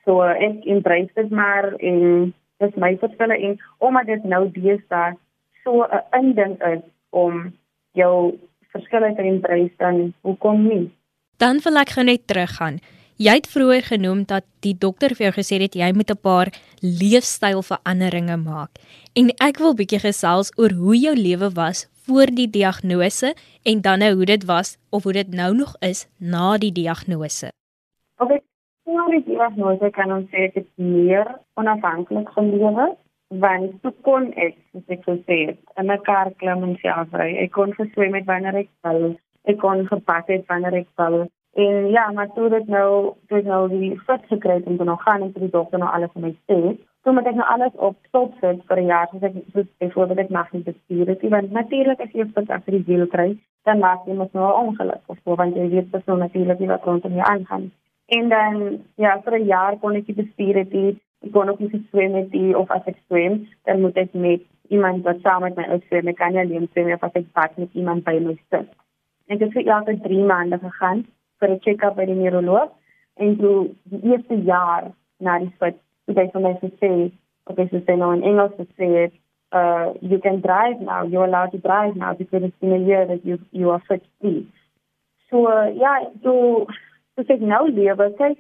so 0.04 0.22
ek 0.22 0.64
embrace 0.64 1.12
dit 1.14 1.30
maar 1.30 1.72
en 1.78 2.32
dis 2.58 2.76
my 2.76 2.96
verskille 3.00 3.36
en 3.48 3.56
omdat 3.78 4.06
dit 4.06 4.24
nou 4.24 4.42
deesdae 4.52 5.16
so 5.64 5.82
'n 5.82 6.04
inding 6.20 6.56
is 6.72 6.84
om 7.10 7.52
jou 7.92 8.38
verskille 8.76 9.14
te 9.16 9.22
embrace 9.22 9.74
dan 9.78 10.12
hoekom 10.20 10.68
nie? 10.68 10.90
Dan 11.36 11.60
wil 11.64 11.80
ek 11.82 11.96
gou 11.96 12.04
net 12.04 12.26
teruggaan. 12.26 12.78
Jy 13.16 13.32
het 13.38 13.48
vroeër 13.48 13.84
genoem 13.88 14.24
dat 14.28 14.44
die 14.60 14.76
dokter 14.78 15.14
vir 15.16 15.30
jou 15.30 15.34
gesê 15.38 15.60
het 15.60 15.74
jy 15.74 15.92
moet 15.96 16.10
'n 16.10 16.20
paar 16.20 16.48
leefstylveranderinge 16.80 18.36
maak. 18.36 18.70
En 19.14 19.30
ek 19.40 19.58
wil 19.58 19.74
bietjie 19.74 20.00
gesels 20.00 20.52
oor 20.56 20.70
hoe 20.70 20.96
jou 20.96 21.14
lewe 21.16 21.50
was 21.50 21.88
voor 22.06 22.30
die 22.40 22.50
diagnose 22.50 23.34
en 23.62 23.80
dan 23.80 23.98
nou 23.98 24.12
hoe 24.14 24.24
dit 24.24 24.44
was 24.44 24.76
of 24.90 25.02
hoe 25.02 25.12
dit 25.12 25.30
nou 25.34 25.54
nog 25.54 25.76
is 25.78 26.06
na 26.18 26.58
die 26.58 26.72
diagnose. 26.72 27.50
Of 28.16 28.30
ek 28.30 28.44
voor 28.84 29.10
die 29.10 29.24
diagnose 29.24 29.90
kan 29.90 30.12
ons 30.12 30.30
sê 30.30 30.46
dit 30.54 30.68
meer 30.74 31.26
onafhanklik 31.54 32.28
gelewe 32.38 32.94
want 33.28 33.80
toe 33.82 33.92
kon 34.06 34.28
ek 34.38 34.54
soos 34.70 34.92
ek 34.94 35.02
gesê 35.08 35.38
het 35.50 35.58
in 35.82 35.90
'n 35.90 36.02
kar 36.08 36.30
klim 36.42 36.62
en 36.62 36.76
self 36.82 37.12
ry. 37.12 37.30
Ek 37.44 37.50
kon 37.50 37.74
geswem 37.74 38.10
met 38.10 38.24
wanneer 38.24 38.54
ek 38.54 38.70
wil. 38.82 39.16
Ek 39.44 39.58
kon 39.58 39.86
gepak 39.86 40.28
het 40.28 40.46
wanneer 40.46 40.74
ek 40.74 40.88
wil. 40.96 41.26
En 41.56 41.88
ja, 41.90 42.10
maar 42.12 42.32
toe 42.34 42.48
dit 42.48 42.66
nou, 42.68 43.14
toe 43.28 43.42
nou 43.42 43.68
die 43.68 44.00
fit 44.06 44.22
gekry 44.28 44.54
het 44.54 44.66
om 44.66 44.76
te 44.76 44.84
nou 44.84 44.98
gaan 44.98 45.22
en 45.22 45.32
vir 45.32 45.40
die 45.40 45.50
dokter 45.50 45.78
nou 45.78 45.90
alles 45.90 46.12
vir 46.12 46.22
my 46.22 46.32
sê, 46.46 46.76
toe 47.06 47.14
moet 47.14 47.28
ek 47.30 47.36
nou 47.38 47.44
alles 47.46 47.74
op 47.86 47.94
stop 48.08 48.32
sit 48.42 48.62
vir 48.68 48.78
'n 48.82 48.90
jaar, 48.90 49.08
soos 49.10 49.22
ek 49.22 49.34
soos 49.54 49.66
byvoorbeeld 49.78 50.18
ek 50.24 50.30
mag 50.36 50.48
nie 50.52 50.62
bestuur 50.68 51.06
het 51.06 51.22
nie, 51.22 51.30
want 51.30 51.52
natuurlik 51.52 52.00
as 52.00 52.12
jy 52.12 52.24
fit 52.34 52.50
agter 52.50 52.74
die 52.74 52.86
wiel 52.88 53.06
kry, 53.06 53.28
dan 53.64 53.78
maak 53.78 54.00
jy 54.06 54.14
mos 54.14 54.32
nou 54.32 54.46
'n 54.46 54.66
ongeluk 54.66 55.02
of 55.06 55.18
so, 55.24 55.36
want 55.36 55.54
jy 55.54 55.68
weet 55.74 55.90
persoon 55.90 56.18
natuurlik 56.18 56.58
nie 56.58 56.72
wat 56.74 56.84
rondom 56.84 57.12
jou 57.12 57.26
aangaan. 57.34 57.70
En 58.08 58.28
dan 58.28 58.56
ja, 58.96 59.20
vir 59.24 59.38
'n 59.38 59.46
jaar 59.46 59.78
kon 59.78 59.94
ek 59.94 60.08
nie 60.08 60.16
bestuur 60.22 60.54
het 60.54 60.72
nie. 60.72 60.98
Ek 61.24 61.32
kon 61.32 61.48
ook 61.48 61.60
nie 61.60 61.86
swem 61.90 62.14
het 62.14 62.32
nie 62.32 62.58
of 62.58 62.70
as 62.70 62.86
ek 62.86 62.98
swem, 63.06 63.46
dan 63.64 63.80
moet 63.80 63.96
ek 63.96 64.12
met 64.14 64.42
iemand 64.68 65.04
wat 65.04 65.20
saam 65.22 65.42
met 65.42 65.56
my 65.56 65.80
swem, 65.88 66.08
ek 66.08 66.16
kan 66.16 66.32
nie 66.32 66.40
alleen 66.40 66.68
swem 66.72 66.92
of 66.92 67.02
as 67.02 67.14
ek 67.14 67.32
pad 67.32 67.56
met 67.56 67.70
iemand 67.72 68.04
by 68.04 68.18
my 68.18 68.36
sit. 68.50 68.68
Ek 69.28 69.40
het 69.40 69.52
vir 69.52 69.66
elke 69.66 70.00
3 70.02 70.24
maande 70.24 70.58
gegaan 70.58 71.06
vir 71.38 71.50
'n 71.50 71.60
check-up 71.60 71.96
by 71.96 72.04
die 72.04 72.14
neuroloog 72.14 72.70
en 73.14 73.36
toe 73.38 73.68
die 73.84 74.02
eerste 74.10 74.34
jaar 74.34 74.90
na 75.18 75.38
die 75.38 75.52
fit 75.58 75.76
het 76.08 76.18
hy 76.20 76.26
vir 76.34 76.44
my 76.46 76.54
gesê 76.62 76.92
ok 77.50 77.62
so 77.70 77.82
sê 77.86 77.96
nou 77.96 78.12
in 78.16 78.26
Engels 78.30 78.56
te 78.58 78.66
sê 78.78 78.90
uh 79.58 79.94
you 80.00 80.18
can 80.26 80.40
drive 80.46 80.80
now 80.80 81.02
you're 81.04 81.28
allowed 81.28 81.52
to 81.54 81.62
drive 81.68 81.96
now 81.96 82.12
because 82.20 82.42
it's 82.42 82.60
been 82.60 82.76
a 82.78 82.82
year 82.90 83.06
that 83.06 83.24
you 83.24 83.38
you 83.52 83.70
are 83.70 83.82
fit 83.88 84.02
to 84.22 84.34
so 85.30 85.46
uh, 85.46 85.68
ja 85.82 85.94
so 86.22 86.66
so 87.14 87.26
sê 87.28 87.38
nou 87.52 87.64
lewe 87.80 88.08
kyk 88.22 88.38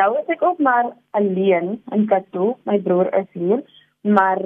nou 0.00 0.10
is 0.20 0.28
ek 0.36 0.42
ook 0.42 0.60
maar 0.68 0.92
alleen 1.10 1.80
in 1.96 2.06
Kato 2.12 2.54
my 2.70 2.78
broer 2.86 3.10
is 3.22 3.30
hier 3.32 3.64
maar 4.18 4.40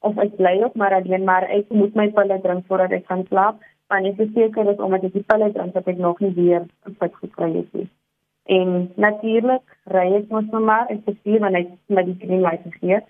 of 0.00 0.18
ek 0.18 0.36
bly 0.36 0.54
ook 0.62 0.74
maar 0.74 0.94
alleen 1.00 1.24
maar 1.24 1.48
ek 1.58 1.74
moet 1.80 1.94
my 1.94 2.08
pille 2.20 2.40
drink 2.46 2.66
voordat 2.66 2.94
ek 3.00 3.06
gaan 3.10 3.26
slaap 3.28 3.62
want 3.88 4.06
ek 4.06 4.20
is 4.24 4.34
seker 4.34 4.70
is 4.72 4.82
omdat 4.86 5.08
ek 5.08 5.16
die 5.16 5.26
pille 5.32 5.50
drink 5.52 5.74
dat 5.74 5.88
ek 5.88 6.02
nog 6.06 6.20
nie 6.24 6.34
weer 6.36 6.66
fit 7.00 7.14
gekry 7.22 7.50
het 7.56 7.72
nie. 7.72 7.88
En 8.48 8.92
natuurlik 8.96 9.76
ry 9.92 10.06
ek 10.18 10.30
mos 10.32 10.46
nou 10.52 10.62
maar 10.64 10.88
ek 10.92 11.04
bestuur 11.04 11.40
wanneer 11.44 11.66
ek 11.66 11.96
my 11.96 12.04
die 12.06 12.18
green 12.22 12.44
light 12.46 12.64
gegee 12.64 13.00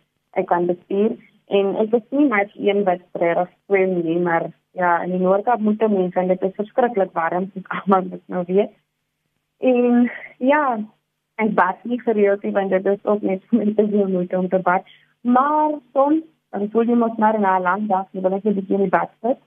ek 0.40 0.48
kan 0.50 0.66
bestuur 0.66 1.14
en 1.58 1.74
ek 1.82 1.94
is 1.98 2.06
nie 2.16 2.26
net 2.28 2.50
een 2.56 2.82
wat 2.88 3.04
regtig 3.22 3.52
swem 3.66 3.94
nie 4.02 4.18
maar 4.24 4.48
ja 4.78 4.96
in 5.04 5.14
die 5.14 5.22
Noordkaap 5.22 5.62
moet 5.64 5.84
mense 5.94 6.20
en 6.20 6.32
dit 6.32 6.42
is 6.48 6.56
verskriklik 6.60 7.14
warm 7.18 7.48
soos 7.52 7.68
almal 7.78 8.08
moet 8.10 8.24
nou 8.26 8.44
weet. 8.48 8.74
En 9.58 10.10
ja 10.50 10.62
ek 11.44 11.54
bad 11.54 11.84
nie 11.84 12.00
gereeld 12.02 12.42
nie 12.42 12.54
want 12.58 12.74
dit 12.74 12.90
is 12.94 13.04
ook 13.04 13.22
net 13.22 13.42
my 13.54 13.70
te 13.74 13.86
veel 13.94 14.08
moeite 14.14 14.38
om 14.38 14.48
te 14.48 14.62
bad 14.70 14.90
maar 15.22 15.78
soms 15.92 16.24
dan 16.50 16.70
voel 16.72 16.90
jy 16.90 16.98
mos 16.98 17.18
maar 17.22 17.38
na 17.40 17.58
'n 17.58 17.68
lang 17.68 17.86
dag 17.88 18.06
jy 18.12 18.26
wil 18.26 18.34
net 18.34 18.44
'n 18.44 18.58
bietjie 18.58 18.78
in 18.80 18.86
die 18.88 18.96
bad 18.98 19.14
sit 19.22 19.38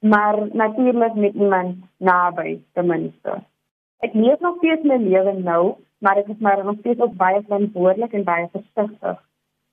maar 0.00 0.36
natuurlik 0.52 1.14
met 1.14 1.34
iemand 1.34 1.76
naby 1.98 2.60
ten 2.72 2.86
minste. 2.86 3.40
Ek 4.06 4.14
leef 4.14 4.40
nog 4.40 4.56
steeds 4.60 4.86
my 4.88 4.96
lewe 4.96 5.32
nou, 5.38 5.74
maar 6.00 6.20
ek 6.20 6.30
is 6.32 6.40
maar 6.40 6.64
nog 6.64 6.78
steeds 6.80 7.00
op 7.04 7.16
baie 7.16 7.42
verantwoordelik 7.46 8.12
en 8.16 8.24
baie 8.24 8.48
versigtig 8.52 9.18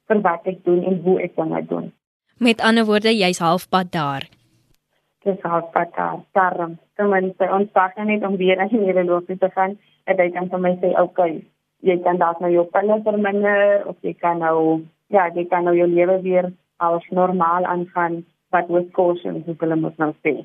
vir 0.08 0.22
wat 0.24 0.48
ek 0.52 0.64
doen 0.66 0.84
en 0.84 1.00
hoe 1.04 1.18
ek 1.24 1.36
dinge 1.36 1.62
doen. 1.70 1.92
Met 2.38 2.62
ander 2.62 2.86
woorde, 2.86 3.14
jy's 3.16 3.40
halfpad 3.44 3.92
daar. 3.92 4.28
Dis 5.26 5.40
halfpad 5.42 5.96
daar. 5.96 6.20
Daarom, 6.38 6.78
ten 6.96 7.10
minste 7.10 7.50
ons 7.52 7.72
pak 7.72 7.96
net 7.98 8.24
om 8.24 8.38
weer 8.38 8.60
aan 8.60 8.72
die 8.72 8.84
neuroloog 8.84 9.26
te 9.28 9.52
gaan 9.56 9.78
en 10.06 10.20
hy 10.20 10.30
kan 10.32 10.50
vir 10.50 10.60
my 10.60 10.74
sê, 10.82 10.92
"Oké, 10.92 11.02
okay, 11.02 11.44
jy 11.82 11.98
kan 12.04 12.18
dalk 12.18 12.40
nou 12.40 12.52
jou 12.52 12.66
pille 12.66 13.02
verminder 13.04 13.84
of 13.88 13.96
jy 14.02 14.14
kan 14.14 14.40
nou 14.40 14.86
ja, 15.08 15.30
jy 15.36 15.46
kan 15.48 15.64
nou 15.64 15.76
jou 15.76 15.88
lewe 15.88 16.22
weer 16.22 16.54
as 16.78 17.04
normaal 17.10 17.66
aangaan." 17.66 18.26
wat 18.50 18.68
with 18.68 18.92
caution 18.92 19.42
hoe 19.46 19.56
hulle 19.58 19.76
moet 19.76 19.98
nou 19.98 20.14
sê. 20.24 20.36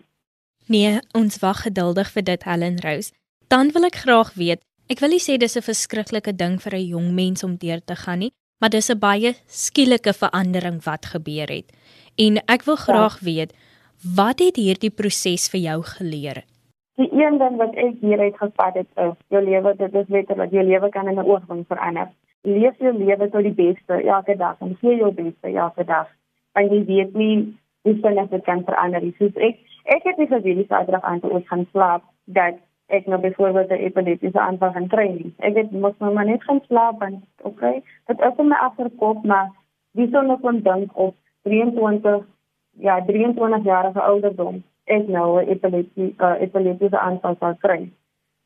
Nee, 0.66 0.98
ons 1.18 1.38
wag 1.42 1.64
geduldig 1.66 2.10
vir 2.14 2.26
dit 2.30 2.46
Helen 2.46 2.78
Rose. 2.82 3.12
Dan 3.52 3.68
wil 3.68 3.84
ek 3.84 3.98
graag 4.00 4.30
weet, 4.40 4.62
ek 4.88 5.02
wil 5.04 5.10
nie 5.12 5.20
sê 5.20 5.34
dis 5.36 5.58
'n 5.60 5.68
verskriklike 5.68 6.32
ding 6.42 6.54
vir 6.56 6.74
'n 6.76 6.88
jong 6.92 7.08
mens 7.12 7.44
om 7.44 7.56
deur 7.64 7.80
te 7.84 7.96
gaan 8.02 8.20
nie, 8.24 8.32
maar 8.60 8.70
dis 8.70 8.88
'n 8.88 8.98
baie 8.98 9.30
skielike 9.46 10.12
verandering 10.22 10.78
wat 10.88 11.04
gebeur 11.12 11.48
het. 11.52 11.68
En 12.16 12.40
ek 12.48 12.62
wil 12.64 12.76
graag 12.76 13.20
ja. 13.20 13.24
weet, 13.28 13.52
wat 14.16 14.38
het 14.40 14.56
hierdie 14.56 14.90
proses 14.90 15.50
vir 15.52 15.60
jou 15.60 15.82
geleer? 15.82 16.38
Die 16.96 17.12
een 17.12 17.36
ding 17.38 17.56
wat 17.56 17.74
ek 17.76 17.94
hieruit 18.00 18.36
gevat 18.36 18.74
het, 18.74 18.88
is 18.96 19.16
jou 19.28 19.44
lewe, 19.44 19.76
dit 19.76 19.94
is 19.94 20.08
letterlik 20.08 20.50
jou 20.50 20.64
lewe 20.64 20.88
kan 20.88 21.08
in 21.08 21.18
'n 21.20 21.28
oomblik 21.28 21.66
verander. 21.68 22.08
Leef 22.42 22.78
jou 22.78 22.92
lewe 23.04 23.30
tot 23.30 23.42
die 23.42 23.58
beste 23.64 23.94
elke 24.16 24.36
dag 24.36 24.56
en 24.60 24.76
gee 24.80 24.96
jou 24.96 25.12
beste 25.12 25.46
elke 25.52 25.84
dag. 25.84 26.08
Want 26.54 26.70
jy 26.70 26.84
weet 26.84 27.14
nie 27.14 27.54
hoe 27.82 27.98
vinnig 28.00 28.28
dit 28.30 28.44
kan 28.44 28.64
verander. 28.64 29.02
Soos 29.18 29.36
ek 29.36 29.56
ek 29.84 30.02
het 30.04 30.16
nie 30.16 30.26
geweet 30.26 30.56
die 30.56 30.66
Saterdag 30.68 31.02
aan 31.02 31.20
toe 31.20 31.30
ons 31.30 31.48
gaan 31.48 31.66
slaap 31.72 32.02
dat 32.24 32.54
ek 32.92 33.06
nou 33.06 33.20
byvoorbeeld 33.20 33.70
'n 33.70 33.84
epileptiese 33.88 34.40
aanval 34.40 34.72
gaan 34.72 34.88
kry 34.94 35.08
nie. 35.08 35.34
Ek 35.38 35.56
het 35.56 35.70
mos 35.70 35.96
nou 35.98 36.12
maar 36.12 36.26
net 36.26 36.44
gaan 36.44 36.60
slaap 36.66 37.02
en 37.02 37.22
okay, 37.42 37.82
dit 38.06 38.20
is 38.20 38.38
in 38.38 38.48
my 38.48 38.56
agterkop 38.56 39.24
maar 39.24 39.48
wie 39.92 40.08
sou 40.10 40.26
nog 40.26 40.40
kon 40.40 40.60
dink 40.60 40.90
op 40.96 41.14
23 41.42 42.24
ja, 42.78 43.04
23 43.04 43.64
jarige 43.64 44.00
ouderdom 44.00 44.62
ek 44.84 45.08
nou 45.08 45.42
'n 45.42 45.48
epilepsie 45.48 46.14
uh, 46.18 46.36
epileptiese 46.40 46.98
aanval 46.98 47.36
sal 47.38 47.54
kry. 47.64 47.90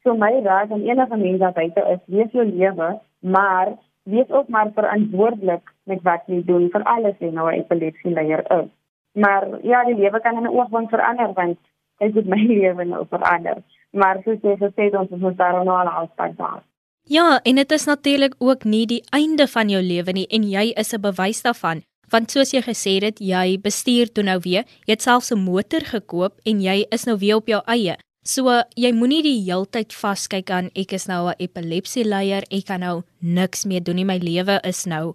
So 0.03 0.15
my 0.15 0.41
raad 0.43 0.71
aan 0.71 0.87
enige 0.87 1.17
mens 1.17 1.39
wat 1.39 1.55
buite 1.55 1.83
is, 1.93 2.01
leef 2.07 2.33
jou 2.33 2.45
lewe, 2.45 3.01
maar 3.21 3.69
wees 4.03 4.31
ook 4.31 4.49
maar 4.49 4.71
verantwoordelik 4.75 5.73
met 5.85 6.03
wat 6.03 6.23
jy 6.27 6.43
doen 6.45 6.69
vir 6.71 6.83
alles 6.83 7.19
en 7.19 7.35
nou 7.35 7.51
'n 7.51 7.59
epilepsie 7.59 8.13
leier 8.13 8.45
is. 8.61 8.69
Maar 9.13 9.49
ja, 9.63 9.85
die 9.85 9.95
lewe 9.95 10.21
kan 10.21 10.37
in 10.37 10.43
'n 10.43 10.57
oomblik 10.59 10.89
verander 10.89 11.33
want 11.33 11.59
dit 11.99 12.15
het 12.15 12.27
my 12.27 12.43
lewe 12.63 12.85
nou 12.85 13.07
verander. 13.09 13.63
Maar 13.97 14.21
soos 14.25 14.43
jy 14.45 14.57
gesê 14.61 14.89
het, 14.89 14.97
ons 15.01 15.21
moet 15.23 15.37
daar 15.39 15.65
nou 15.65 15.77
al 15.77 15.93
afspraak 16.05 16.37
maak. 16.39 16.65
Ja, 17.09 17.41
en 17.43 17.55
dit 17.55 17.73
is 17.73 17.85
natuurlik 17.87 18.35
ook 18.39 18.65
nie 18.65 18.87
die 18.87 19.03
einde 19.15 19.47
van 19.47 19.69
jou 19.71 19.83
lewe 19.83 20.13
nie 20.13 20.27
en 20.27 20.43
jy 20.51 20.73
is 20.75 20.93
'n 20.93 21.01
bewys 21.01 21.43
daarvan. 21.43 21.83
Want 22.11 22.31
soos 22.31 22.51
jy 22.51 22.63
gesê 22.63 23.03
het, 23.03 23.19
jy 23.19 23.59
bestuur 23.61 24.13
toe 24.13 24.25
nou 24.25 24.39
weer, 24.43 24.65
jy 24.87 24.93
het 24.93 25.03
selfs 25.03 25.33
'n 25.33 25.39
motor 25.39 25.81
gekoop 25.81 26.33
en 26.45 26.61
jy 26.61 26.87
is 26.91 27.05
nou 27.05 27.17
weer 27.19 27.37
op 27.37 27.47
jou 27.47 27.63
eie. 27.67 27.97
So 28.23 28.63
jy 28.75 28.93
moenie 28.93 29.23
die 29.23 29.43
heeltyd 29.47 29.95
vaskyk 29.95 30.51
aan 30.51 30.71
ek 30.75 30.93
is 30.93 31.07
nou 31.07 31.29
'n 31.29 31.35
epilepsie 31.39 32.05
leier, 32.05 32.43
ek 32.51 32.65
kan 32.67 32.81
nou 32.81 33.03
niks 33.21 33.65
meer 33.65 33.83
doen 33.83 33.97
nie, 33.97 34.05
my 34.05 34.19
lewe 34.19 34.61
is 34.65 34.85
nou 34.85 35.15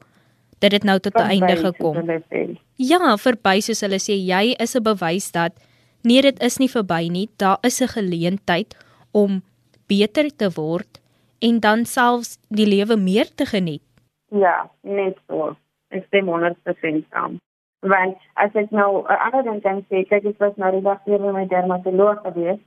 dit 0.61 0.71
het 0.71 0.83
nou 0.83 0.99
tot 0.99 1.15
'n 1.15 1.29
einde 1.29 1.55
gekom. 1.57 1.95
Ja, 2.75 3.17
verby 3.17 3.59
soos 3.59 3.81
hulle 3.81 3.99
sê, 3.99 4.15
jy 4.15 4.55
is 4.59 4.75
'n 4.75 4.83
bewys 4.83 5.31
dat 5.31 5.51
nee, 6.03 6.21
dit 6.21 6.39
is 6.41 6.57
nie 6.57 6.69
verby 6.69 7.07
nie. 7.11 7.29
Daar 7.37 7.57
is 7.61 7.81
'n 7.81 7.87
geleentheid 7.87 8.75
om 9.11 9.41
beter 9.87 10.35
te 10.35 10.49
word 10.55 11.01
en 11.39 11.59
dan 11.59 11.85
selfs 11.85 12.37
die 12.49 12.67
lewe 12.67 12.95
meer 12.97 13.29
te 13.35 13.45
geniet. 13.45 13.83
Ja, 14.29 14.69
net 14.81 15.17
so. 15.27 15.55
Ek 15.89 16.05
stem 16.07 16.27
100% 16.27 17.05
saam. 17.11 17.39
Want 17.81 18.17
as 18.33 18.53
ek 18.55 18.71
nou 18.71 19.07
ander 19.07 19.59
kan 19.61 19.81
sê, 19.89 20.05
kyk 20.07 20.25
ek 20.25 20.39
was 20.39 20.55
nou 20.55 20.71
die 20.71 20.83
dag 20.85 21.01
weer 21.05 21.19
by 21.19 21.31
my 21.35 21.45
dermatoloog 21.49 22.21
gewees 22.27 22.59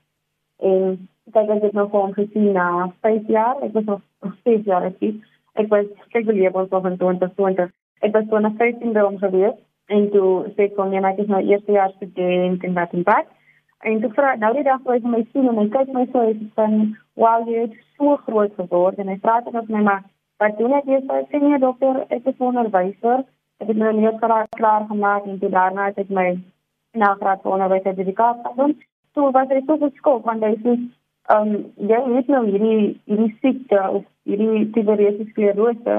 en 0.59 1.09
kyk 1.33 1.51
ek 1.57 1.63
het 1.63 1.73
nou 1.73 1.87
hom 1.93 2.13
gesien 2.13 2.53
na 2.53 2.91
5 3.07 3.29
jaar, 3.29 3.63
ek 3.63 3.73
was 3.73 3.85
nog 3.85 4.03
6 4.45 4.67
jaar 4.67 4.85
ek. 4.91 4.99
Ek 5.55 5.71
was 5.71 5.87
kyk 6.11 6.27
die 6.27 6.41
lewe 6.41 6.67
ons 6.67 6.91
in 6.91 6.99
2020. 6.99 7.71
Ek 8.03 8.13
was 8.13 8.27
so 8.29 8.39
na 8.39 8.51
15 8.59 8.93
by 8.93 9.07
hom 9.07 9.19
gewees 9.23 9.55
en 9.87 10.11
toe 10.11 10.31
sê 10.55 10.69
ek 10.69 10.79
hom 10.81 10.93
ja, 10.93 11.03
ek 11.11 11.23
is 11.25 11.31
nou 11.33 11.43
eerste 11.43 11.73
jaar 11.73 11.93
student 11.97 12.65
en 12.65 12.75
wat 12.79 12.95
en 12.97 13.05
wat. 13.09 13.29
En 13.85 14.01
toe 14.01 14.11
vra 14.17 14.35
nou 14.41 14.53
die 14.57 14.65
dag 14.65 14.81
toe 14.83 14.97
hy 14.97 15.13
my 15.17 15.23
sien 15.33 15.49
en 15.51 15.61
hy 15.61 15.69
kyk 15.77 15.93
my 15.93 16.07
so 16.13 16.25
hy 16.25 16.35
sê 16.57 16.71
wow 17.21 17.45
jy 17.49 17.67
het 17.67 17.77
so 17.99 18.17
groot 18.29 18.55
geword. 18.61 18.99
En 18.99 19.13
hy 19.13 19.19
praat 19.21 19.53
met 19.53 19.69
my 19.69 19.85
maar 19.91 20.03
wat 20.43 20.59
doen 20.59 20.75
ek 20.81 20.89
hier? 20.89 21.05
As 21.09 21.29
senior 21.31 21.61
dokter 21.61 22.03
ek 22.09 22.27
is 22.33 22.41
onderwyser. 22.41 23.23
Ek 23.63 23.71
het 23.71 23.79
nou 23.79 23.93
net 23.93 24.19
klaar 24.21 24.49
klaar 24.57 24.89
gemaak 24.89 25.29
en 25.29 25.39
toe 25.39 25.53
daarna 25.53 25.93
het 25.93 26.01
ek 26.03 26.11
my 26.11 26.33
nagraad 26.95 27.47
onderwys 27.47 27.83
sertifikaat 27.83 28.43
gedoen 28.49 28.75
toe 29.15 29.31
was 29.31 29.49
hy 29.49 29.63
so 29.67 29.79
geskok 29.83 30.27
want 30.29 30.45
hy 30.47 30.55
sê 30.65 30.75
um 31.35 31.53
jy 31.91 32.01
het 32.17 32.31
nou 32.33 32.43
hierdie 32.49 32.81
hierdie 33.11 33.31
siekte 33.43 33.81
of 33.99 34.03
hierdie 34.29 34.67
tuberose 34.77 35.29
sklerose 35.31 35.99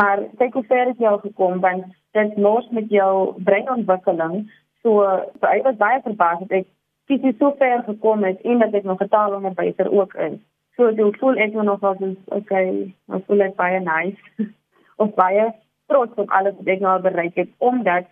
maar 0.00 0.24
kyk 0.40 0.58
hoe 0.58 0.66
ver 0.72 0.90
het 0.90 1.02
jy 1.02 1.10
al 1.12 1.22
gekom 1.22 1.62
want 1.64 1.86
dit 2.18 2.36
mors 2.46 2.68
met 2.70 2.88
jou 2.90 3.12
breinontwikkeling 3.48 4.46
so 4.86 5.02
hy 5.42 5.60
was 5.66 5.78
baie 5.82 6.02
verbaas 6.04 6.42
dat 6.44 6.58
ek 6.60 6.68
fisies 7.10 7.38
so 7.38 7.54
ver 7.60 7.82
gekom 7.86 8.24
het 8.26 8.42
en 8.42 8.62
dat 8.64 8.74
ek 8.74 8.84
nog 8.88 9.02
'n 9.02 9.08
taalonderwyser 9.08 9.90
ook 9.92 10.14
is. 10.14 10.38
So 10.76 10.88
ek 10.88 11.18
voel 11.20 11.36
ek 11.36 11.52
nog 11.52 11.82
as 11.82 12.02
okay, 12.38 12.94
ek 13.16 13.22
voel 13.26 13.40
ek 13.40 13.56
baie 13.56 13.80
nice 13.80 14.20
of 15.02 15.14
baie 15.14 15.52
trots 15.86 16.14
op 16.16 16.30
alles 16.30 16.54
wat 16.58 16.68
ek 16.74 16.80
nou 16.80 17.00
bereik 17.02 17.34
het 17.34 17.50
omdat 17.58 18.06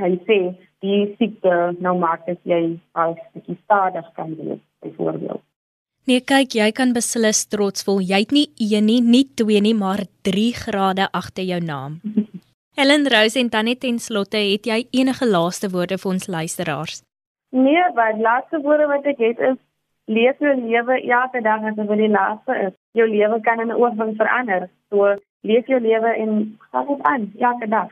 hy 0.00 0.12
sê 0.26 0.38
die 0.80 1.14
siekte 1.18 1.76
nou 1.78 1.98
maak 1.98 2.26
dat 2.26 2.40
jy 2.42 2.78
al 2.92 3.16
bietjie 3.34 3.58
stadiger 3.64 4.12
kan 4.16 4.34
wees 4.36 4.60
byvoorbeeld. 4.80 5.42
Nee, 6.10 6.20
kyk, 6.20 6.56
jy 6.58 6.72
kan 6.74 6.92
beslis 6.92 7.44
trots 7.46 7.84
voel. 7.86 8.00
Jy 8.02 8.18
het 8.24 8.32
nie 8.34 8.48
1 8.58 8.84
nie, 8.84 9.00
nie 9.00 9.26
2 9.38 9.60
nie, 9.62 9.74
maar 9.74 10.02
3 10.26 10.50
grade 10.64 11.06
agter 11.12 11.44
jou 11.44 11.60
naam. 11.62 12.00
Helen 12.74 13.04
Rose 13.08 13.38
en 13.38 13.50
Tannie 13.50 13.76
ten 13.76 13.98
slotte, 13.98 14.36
het 14.36 14.64
jy 14.64 14.86
enige 14.96 15.26
laaste 15.28 15.68
woorde 15.68 15.98
vir 16.00 16.10
ons 16.10 16.26
luisteraars? 16.26 17.02
Nee, 17.52 17.82
wat 17.98 18.16
laaste 18.16 18.60
woorde 18.64 18.86
wat 18.88 19.04
ek 19.04 19.18
het 19.20 19.42
is 19.50 19.58
leef 20.08 20.38
jou 20.40 20.54
lewe 20.56 20.96
elke 21.04 21.42
dag 21.44 21.66
asof 21.68 21.90
dit 21.90 22.00
die 22.00 22.08
laaste 22.08 22.56
is. 22.68 22.72
Jou 22.96 23.08
lewe 23.08 23.40
kan 23.44 23.60
in 23.60 23.68
'n 23.68 23.76
oomblik 23.76 24.16
verander. 24.16 24.68
So 24.90 25.16
leef 25.42 25.66
jou 25.66 25.80
lewe 25.80 26.10
en 26.22 26.58
gaan 26.70 26.86
dit 26.86 27.02
aan 27.02 27.32
elke 27.38 27.68
dag. 27.68 27.90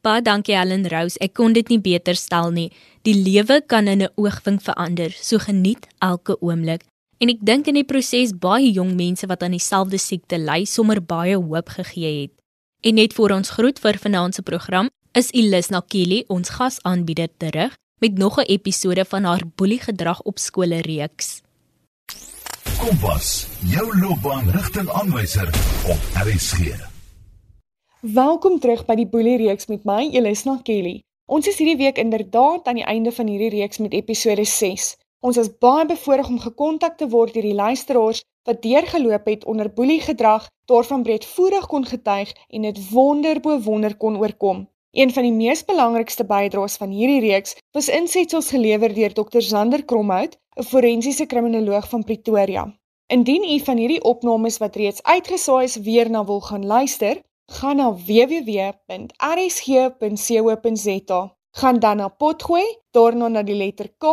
Baie 0.00 0.22
dankie 0.22 0.54
Ellen 0.54 0.88
Rose. 0.88 1.18
Ek 1.20 1.34
kon 1.34 1.52
dit 1.52 1.68
nie 1.68 1.80
beter 1.80 2.14
stel 2.14 2.50
nie. 2.50 2.72
Die 3.02 3.14
lewe 3.14 3.60
kan 3.66 3.86
in 3.86 4.02
'n 4.02 4.12
oogwink 4.16 4.62
verander. 4.62 5.10
So 5.10 5.38
geniet 5.38 5.86
elke 5.98 6.36
oomblik. 6.40 6.82
En 7.18 7.28
ek 7.28 7.40
dink 7.40 7.66
in 7.66 7.74
die 7.74 7.84
proses 7.84 8.32
baie 8.38 8.72
jong 8.72 8.96
mense 8.96 9.26
wat 9.26 9.42
aan 9.42 9.50
dieselfde 9.50 9.98
siekte 9.98 10.38
ly, 10.38 10.64
sommer 10.64 11.02
baie 11.02 11.36
hoop 11.36 11.68
gegee 11.68 12.22
het. 12.22 12.32
En 12.80 12.94
net 12.94 13.14
voor 13.14 13.30
ons 13.30 13.50
groet 13.50 13.78
vir 13.80 13.96
vanaand 13.98 14.34
se 14.34 14.42
program, 14.42 14.90
is 15.12 15.30
Elis 15.32 15.68
Nakili 15.72 16.24
ons 16.28 16.48
gasaanbieder 16.48 17.28
terug 17.36 17.76
met 17.98 18.18
nog 18.18 18.36
'n 18.38 18.50
episode 18.52 19.04
van 19.04 19.24
haar 19.24 19.42
boelie 19.54 19.80
gedrag 19.80 20.22
op 20.22 20.38
skole 20.38 20.80
reeks. 20.80 21.40
Kompas, 22.78 23.48
jou 23.60 24.00
loopbaan 24.00 24.50
rigtingaanwyser 24.50 25.48
op 25.86 26.00
RSG. 26.26 26.58
Welkom 28.00 28.60
terug 28.60 28.84
by 28.84 28.94
die 28.94 29.06
boelie 29.06 29.36
reeks 29.36 29.66
met 29.66 29.84
my 29.84 30.08
Elisna 30.12 30.60
Kelly. 30.62 31.02
Ons 31.26 31.46
is 31.46 31.58
hierdie 31.58 31.76
week 31.76 31.98
inderdaad 31.98 32.66
aan 32.66 32.74
die 32.74 32.84
einde 32.84 33.12
van 33.12 33.26
hierdie 33.26 33.50
reeks 33.60 33.78
met 33.78 33.92
episode 33.92 34.44
6. 34.44 34.96
Ons 35.20 35.36
is 35.36 35.58
baie 35.58 35.86
bevoorreg 35.86 36.28
om 36.28 36.40
gekontak 36.40 36.96
te 36.96 37.08
word 37.08 37.32
deur 37.34 37.42
die 37.42 37.54
luisteraars 37.54 38.22
wat 38.46 38.62
deurgeloop 38.62 39.26
het 39.26 39.44
onder 39.44 39.72
boelie 39.72 40.00
gedrag, 40.00 40.48
daarvan 40.64 41.02
breedvoerig 41.02 41.66
kon 41.66 41.84
getuig 41.86 42.32
en 42.48 42.62
dit 42.62 42.90
wonderbo 42.90 43.60
wonder 43.60 43.96
kon 43.96 44.16
oorkom. 44.18 44.68
Een 44.96 45.12
van 45.12 45.22
die 45.22 45.32
mees 45.32 45.64
belangrikste 45.64 46.24
bydraes 46.24 46.76
van 46.80 46.90
hierdie 46.90 47.20
reeks 47.20 47.56
was 47.76 47.88
insetsels 47.92 48.48
gelewer 48.54 48.94
deur 48.94 49.12
Dr. 49.12 49.40
Zander 49.40 49.84
Kromhout, 49.84 50.38
'n 50.56 50.62
forensiese 50.62 51.26
kriminoloog 51.26 51.88
van 51.88 52.04
Pretoria. 52.04 52.64
Indien 53.06 53.44
u 53.54 53.58
van 53.64 53.76
hierdie 53.76 54.02
opnames 54.02 54.58
wat 54.58 54.76
reeds 54.76 55.02
uitgesaai 55.02 55.64
is 55.64 55.76
weer 55.76 56.10
na 56.10 56.24
wil 56.24 56.40
gaan 56.40 56.66
luister, 56.66 57.22
gaan 57.46 57.76
na 57.76 57.94
www.rsg.co.za. 57.94 58.80
Gaan 61.50 61.78
dan 61.78 61.96
na 61.96 62.08
Potgooi, 62.08 62.78
daarna 62.90 63.28
na 63.28 63.42
die 63.42 63.54
letter 63.54 63.88
K 63.98 64.04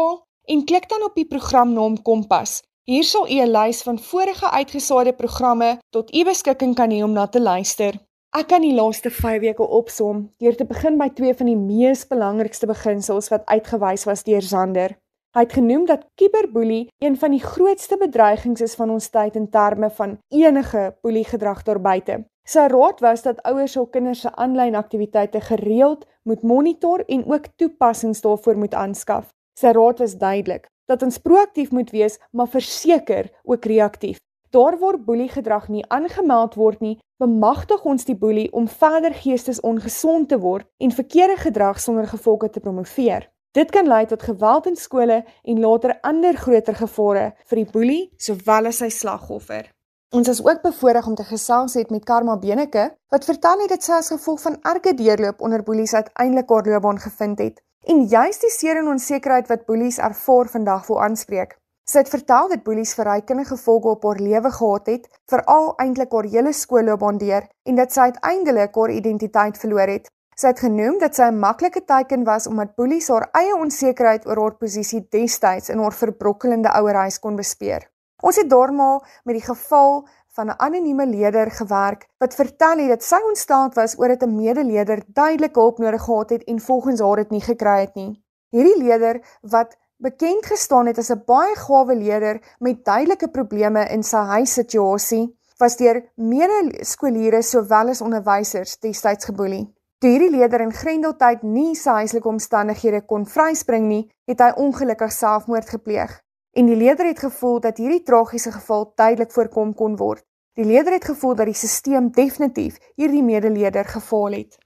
en 0.46 0.66
klik 0.66 0.90
dan 0.90 1.04
op 1.04 1.16
die 1.16 1.26
programnaam 1.26 2.02
Kompas. 2.02 2.62
Hier 2.84 3.04
sal 3.08 3.30
u 3.32 3.36
'n 3.40 3.52
lys 3.52 3.82
van 3.82 4.00
vorige 4.00 4.50
uitgesaaide 4.52 5.14
programme 5.14 5.78
tot 5.90 6.16
u 6.16 6.24
beskikking 6.24 6.76
kan 6.76 6.92
hê 6.92 7.04
om 7.04 7.14
na 7.14 7.28
te 7.28 7.42
luister. 7.42 7.94
Ek 8.36 8.48
kan 8.48 8.62
die 8.62 8.74
laaste 8.74 9.10
5 9.10 9.40
weke 9.42 9.68
opsom 9.68 10.34
deur 10.38 10.56
te 10.56 10.66
begin 10.66 10.98
by 10.98 11.08
twee 11.10 11.34
van 11.34 11.46
die 11.46 11.56
mees 11.56 12.08
belangrikste 12.08 12.68
beginsels 12.68 13.30
wat 13.30 13.46
uitgewys 13.46 14.04
was 14.04 14.24
deur 14.24 14.42
Zander. 14.42 14.98
Hy 15.36 15.42
het 15.46 15.54
genoem 15.54 15.86
dat 15.86 16.04
kiberboelie 16.16 16.90
een 17.00 17.16
van 17.18 17.32
die 17.32 17.44
grootste 17.44 17.98
bedreigings 17.98 18.62
is 18.62 18.76
van 18.76 18.90
ons 18.90 19.10
tyd 19.10 19.36
in 19.36 19.50
terme 19.50 19.90
van 19.90 20.18
enige 20.28 20.98
boeliegedrag 21.02 21.64
daar 21.64 21.82
buite. 21.82 22.26
Sy 22.46 22.68
raad 22.68 23.00
was 23.00 23.24
dat 23.24 23.40
ouers 23.44 23.76
hul 23.76 23.88
kinders 23.88 24.20
se 24.20 24.36
aanlyn 24.36 24.76
aktiwiteite 24.76 25.42
gereeld 25.42 26.06
moet 26.24 26.44
monitor 26.44 27.06
en 27.08 27.26
ook 27.32 27.48
toepassings 27.56 28.22
daarvoor 28.22 28.58
moet 28.58 28.74
aanskaf. 28.74 29.32
Sy 29.60 29.74
raad 29.76 30.00
was 30.00 30.18
duidelik 30.18 30.70
dat 30.86 31.04
ons 31.04 31.18
proaktief 31.18 31.72
moet 31.72 31.92
wees, 31.92 32.20
maar 32.32 32.48
verseker 32.48 33.30
ook 33.44 33.66
reaktief. 33.66 34.18
Daar 34.50 34.78
waar 34.80 35.00
boeliegedrag 35.00 35.68
nie 35.68 35.86
aangemeld 35.88 36.56
word 36.60 36.82
nie, 36.82 36.98
bemagtig 37.18 37.86
ons 37.88 38.06
die 38.06 38.18
boelie 38.20 38.50
om 38.52 38.68
verder 38.68 39.16
geestesongesond 39.16 40.30
te 40.30 40.38
word 40.40 40.68
en 40.78 40.92
verkeerde 40.92 41.38
gedrag 41.46 41.80
sonder 41.80 42.08
gevolge 42.08 42.50
te 42.50 42.60
promoveer. 42.60 43.30
Dit 43.54 43.72
kan 43.72 43.88
lei 43.88 44.06
tot 44.10 44.24
geweld 44.26 44.68
in 44.68 44.76
skole 44.76 45.24
en 45.44 45.60
later 45.62 45.96
ander 46.02 46.38
groter 46.38 46.76
gevare 46.76 47.26
vir 47.50 47.62
die 47.62 47.70
boelie 47.72 48.04
sowel 48.18 48.70
as 48.70 48.82
sy 48.82 48.90
slagoffer. 48.90 49.70
Ons 50.14 50.30
is 50.30 50.42
ook 50.46 50.62
bevoorreg 50.62 51.08
om 51.10 51.16
te 51.18 51.26
gesels 51.26 51.74
het 51.78 51.90
met 51.94 52.06
Karma 52.06 52.38
Beneke 52.38 52.90
wat 53.14 53.26
vertel 53.26 53.64
het 53.66 53.74
dit 53.74 53.86
sy 53.86 53.98
as 53.98 54.12
gevolg 54.14 54.42
van 54.42 54.58
erge 54.74 54.94
deurloop 54.98 55.42
onder 55.42 55.64
boelies 55.66 55.94
uiteindelik 55.94 56.50
haar 56.50 56.70
loopbaan 56.70 57.02
gevind 57.02 57.40
het. 57.42 57.62
En 57.84 58.06
juist 58.08 58.42
die 58.42 58.50
seer 58.50 58.78
en 58.80 58.88
onsekerheid 58.88 59.50
wat 59.52 59.66
boelies 59.68 59.98
ervaar 60.00 60.48
vandag 60.48 60.86
wil 60.88 61.02
aanspreek. 61.04 61.58
Sy 61.84 62.00
het 62.00 62.12
vertel 62.14 62.48
dat 62.48 62.62
boelies 62.64 62.94
verrykende 62.96 63.44
gevolge 63.44 63.90
op 63.92 64.06
haar 64.08 64.22
lewe 64.24 64.52
gehad 64.56 64.88
het, 64.88 65.10
veral 65.28 65.74
eintlik 65.84 66.16
haar 66.16 66.30
hele 66.32 66.54
skoolloopbaan 66.56 67.20
deur 67.20 67.50
en 67.68 67.76
dat 67.76 67.92
sy 67.92 68.08
uiteindelik 68.08 68.80
haar 68.80 68.94
identiteit 68.94 69.60
verloor 69.60 69.92
het. 69.92 70.08
Sy 70.40 70.54
het 70.54 70.64
genoem 70.64 70.96
dat 71.02 71.16
sy 71.16 71.28
'n 71.28 71.40
maklike 71.40 71.84
teiken 71.84 72.24
was 72.24 72.48
omdat 72.48 72.76
boelies 72.76 73.10
haar 73.12 73.28
eie 73.34 73.56
onsekerheid 73.56 74.28
oor 74.28 74.42
haar 74.42 74.56
posisie 74.56 75.08
destyds 75.10 75.70
in 75.70 75.80
haar 75.80 75.94
verbrokkelende 75.94 76.72
ouerhuis 76.72 77.20
kon 77.20 77.36
bespeer. 77.36 77.92
Ons 78.22 78.36
het 78.36 78.50
daarna 78.50 79.02
met 79.24 79.36
die 79.36 79.46
geval 79.46 80.08
van 80.36 80.48
'n 80.50 80.58
anonieme 80.58 81.06
leerder 81.06 81.52
gewerk 81.52 82.08
wat 82.18 82.36
vertel 82.36 82.78
het 82.78 82.90
dat 82.90 83.04
sy 83.04 83.22
ontstaat 83.30 83.74
was 83.76 83.98
oor 84.00 84.08
dit 84.08 84.24
'n 84.24 84.36
medeleder 84.36 85.04
duidelike 85.08 85.60
hulp 85.60 85.78
nodig 85.78 86.02
gehad 86.02 86.30
het 86.30 86.44
en 86.44 86.60
volgens 86.60 87.00
haar 87.00 87.16
dit 87.16 87.30
nie 87.30 87.42
gekry 87.42 87.80
het 87.80 87.96
nie. 87.96 88.24
Hierdie 88.50 88.84
leerder 88.84 89.22
wat 89.42 89.78
bekend 89.98 90.46
gestaan 90.46 90.86
het 90.86 90.98
as 90.98 91.12
'n 91.12 91.24
baie 91.26 91.56
gawe 91.56 91.96
leier 91.96 92.42
met 92.60 92.86
duidelike 92.86 93.28
probleme 93.28 93.88
in 93.90 94.04
sy 94.04 94.18
huissituasie, 94.18 95.38
was 95.58 95.78
deur 95.78 96.12
mede-skooliere 96.16 97.42
sowel 97.42 97.90
as 97.90 98.02
onderwysers 98.02 98.80
destyds 98.80 99.26
geboelie. 99.26 99.74
Toe 100.00 100.10
hierdie 100.10 100.30
leier 100.30 100.62
in 100.62 100.74
Grendeltyd 100.74 101.44
nie 101.44 101.76
sy 101.76 101.90
huislike 101.90 102.28
omstandighede 102.28 103.06
kon 103.06 103.26
vryspring 103.26 103.88
nie, 103.88 104.12
het 104.26 104.40
hy 104.40 104.52
ongelukkig 104.56 105.12
selfmoord 105.12 105.70
gepleeg. 105.70 106.23
En 106.54 106.66
die 106.70 106.76
leier 106.76 107.06
het 107.06 107.20
gevoel 107.20 107.60
dat 107.60 107.78
hierdie 107.78 108.04
tragiese 108.06 108.52
geval 108.52 108.92
tydelik 108.94 109.32
voorkom 109.32 109.74
kon 109.74 109.96
word. 109.98 110.22
Die 110.54 110.66
leier 110.66 110.92
het 110.94 111.06
gevoel 111.06 111.34
dat 111.36 111.50
die 111.50 111.58
stelsel 111.58 112.12
definitief 112.14 112.78
hierdie 112.96 113.24
medeleder 113.24 113.86
gefaal 113.90 114.36
het. 114.38 114.60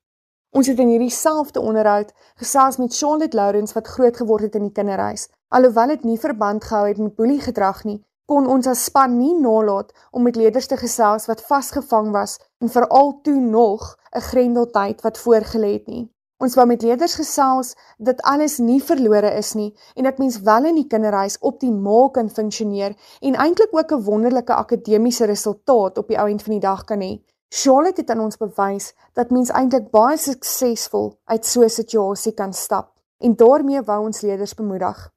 Ons 0.51 0.67
het 0.67 0.79
in 0.83 0.91
hierdie 0.91 1.13
selfde 1.15 1.61
onderhoud 1.61 2.11
gesels 2.35 2.77
met 2.77 2.97
Charlotte 2.97 3.37
Lourens 3.37 3.73
wat 3.73 3.87
groot 3.87 4.17
geword 4.17 4.49
het 4.49 4.55
in 4.59 4.67
die 4.67 4.75
kinderhuis. 4.75 5.29
Alhoewel 5.47 5.95
dit 5.95 6.03
nie 6.03 6.19
verband 6.19 6.63
gehou 6.63 6.87
het 6.87 6.99
met 6.99 7.15
boelie 7.15 7.39
gedrag 7.39 7.83
nie, 7.87 8.01
kon 8.27 8.47
ons 8.51 8.67
as 8.67 8.83
span 8.89 9.15
nie 9.15 9.37
nalat 9.39 9.93
om 10.11 10.27
met 10.27 10.35
leerders 10.35 10.67
te 10.67 10.77
gesels 10.77 11.29
wat 11.31 11.45
vasgevang 11.47 12.11
was 12.11 12.35
en 12.59 12.73
veral 12.73 13.13
toe 13.23 13.39
nog 13.39 13.95
'n 14.11 14.27
grendeltyd 14.27 15.01
wat 15.01 15.19
voorgelê 15.23 15.71
het 15.79 15.87
nie. 15.87 16.11
Ons 16.37 16.53
wou 16.53 16.67
met 16.69 16.83
leerders 16.85 17.15
gesels 17.17 17.71
dat 17.97 18.19
alles 18.31 18.59
nie 18.61 18.77
verlore 18.77 19.31
is 19.39 19.55
nie 19.57 19.71
en 19.95 20.05
dat 20.05 20.19
mens 20.21 20.35
wel 20.45 20.67
in 20.69 20.75
die 20.77 20.85
kinderhuis 20.91 21.39
optimaal 21.49 22.11
kan 22.13 22.29
funksioneer 22.29 22.93
en 23.25 23.39
eintlik 23.45 23.73
ook 23.73 23.91
'n 23.95 24.03
wonderlike 24.05 24.53
akademiese 24.53 25.25
resultaat 25.25 25.97
op 25.97 26.07
die 26.07 26.19
ou 26.19 26.29
end 26.29 26.43
van 26.43 26.53
die 26.53 26.67
dag 26.67 26.83
kan 26.83 27.01
hê. 27.01 27.17
Charlotte 27.49 28.01
het 28.01 28.09
aan 28.09 28.19
ons 28.19 28.37
bewys 28.37 28.93
dat 29.13 29.31
mens 29.31 29.49
eintlik 29.49 29.89
baie 29.89 30.17
suksesvol 30.17 31.17
uit 31.25 31.45
so 31.45 31.63
'n 31.63 31.69
situasie 31.69 32.33
kan 32.33 32.53
stap 32.53 32.93
en 33.19 33.35
daarmee 33.35 33.81
wou 33.81 34.05
ons 34.05 34.21
leerders 34.21 34.53
bemoedig. 34.53 35.16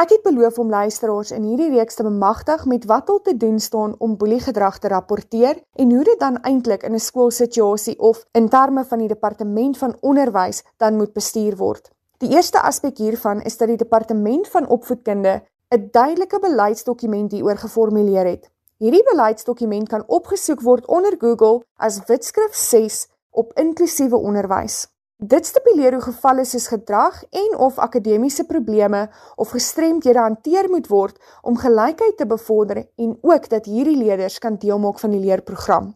Ek 0.00 0.08
het 0.08 0.22
beloof 0.24 0.56
om 0.58 0.70
luisteraars 0.72 1.30
in 1.36 1.42
hierdie 1.44 1.68
reeks 1.74 1.98
te 1.98 2.04
bemagtig 2.06 2.62
met 2.64 2.86
wat 2.88 3.10
hulle 3.12 3.20
te 3.26 3.34
doen 3.36 3.58
staan 3.60 3.92
om 4.00 4.14
boeliegedrag 4.16 4.78
te 4.80 4.88
rapporteer 4.88 5.58
en 5.76 5.90
hoe 5.92 6.04
dit 6.08 6.20
dan 6.20 6.38
eintlik 6.48 6.86
in 6.88 6.94
'n 6.94 6.98
skoolsituasie 7.08 7.98
of 7.98 8.24
in 8.32 8.48
terme 8.48 8.84
van 8.84 8.98
die 8.98 9.08
departement 9.08 9.78
van 9.78 9.96
onderwys 10.00 10.62
dan 10.76 10.96
moet 10.96 11.12
bestuur 11.12 11.56
word. 11.56 11.90
Die 12.18 12.30
eerste 12.30 12.62
aspek 12.62 12.98
hiervan 12.98 13.42
is 13.42 13.56
dat 13.56 13.68
die 13.68 13.76
departement 13.76 14.48
van 14.48 14.68
opvoedkunde 14.68 15.42
'n 15.68 15.88
duidelike 15.90 16.38
beleidsdokument 16.38 17.32
hieroor 17.32 17.56
geformuleer 17.56 18.26
het. 18.26 18.50
Hierdie 18.78 19.04
beleidsdokument 19.10 19.88
kan 19.88 20.04
opgesoek 20.06 20.60
word 20.60 20.86
onder 20.86 21.14
Google 21.18 21.62
as 21.76 22.00
Witskrif 22.06 22.54
6 22.54 23.08
op 23.30 23.52
inklusiewe 23.54 24.16
onderwys. 24.16 24.86
Dit 25.22 25.46
stipuleer 25.46 25.94
hoe 25.94 26.02
gevalle 26.02 26.42
soos 26.44 26.64
gedrag 26.66 27.20
en 27.30 27.52
of 27.62 27.76
akademiese 27.78 28.42
probleme 28.44 29.04
of 29.36 29.52
gestremdhede 29.54 30.18
hanteer 30.18 30.66
moet 30.70 30.88
word 30.90 31.20
om 31.46 31.56
gelykheid 31.56 32.16
te 32.16 32.26
bevorder 32.26 32.80
en 32.96 33.18
ook 33.20 33.46
dat 33.48 33.68
hierdie 33.70 33.96
leerders 33.96 34.38
kan 34.42 34.56
deelmaak 34.58 34.98
van 34.98 35.14
die 35.14 35.20
leerprogram. 35.20 35.92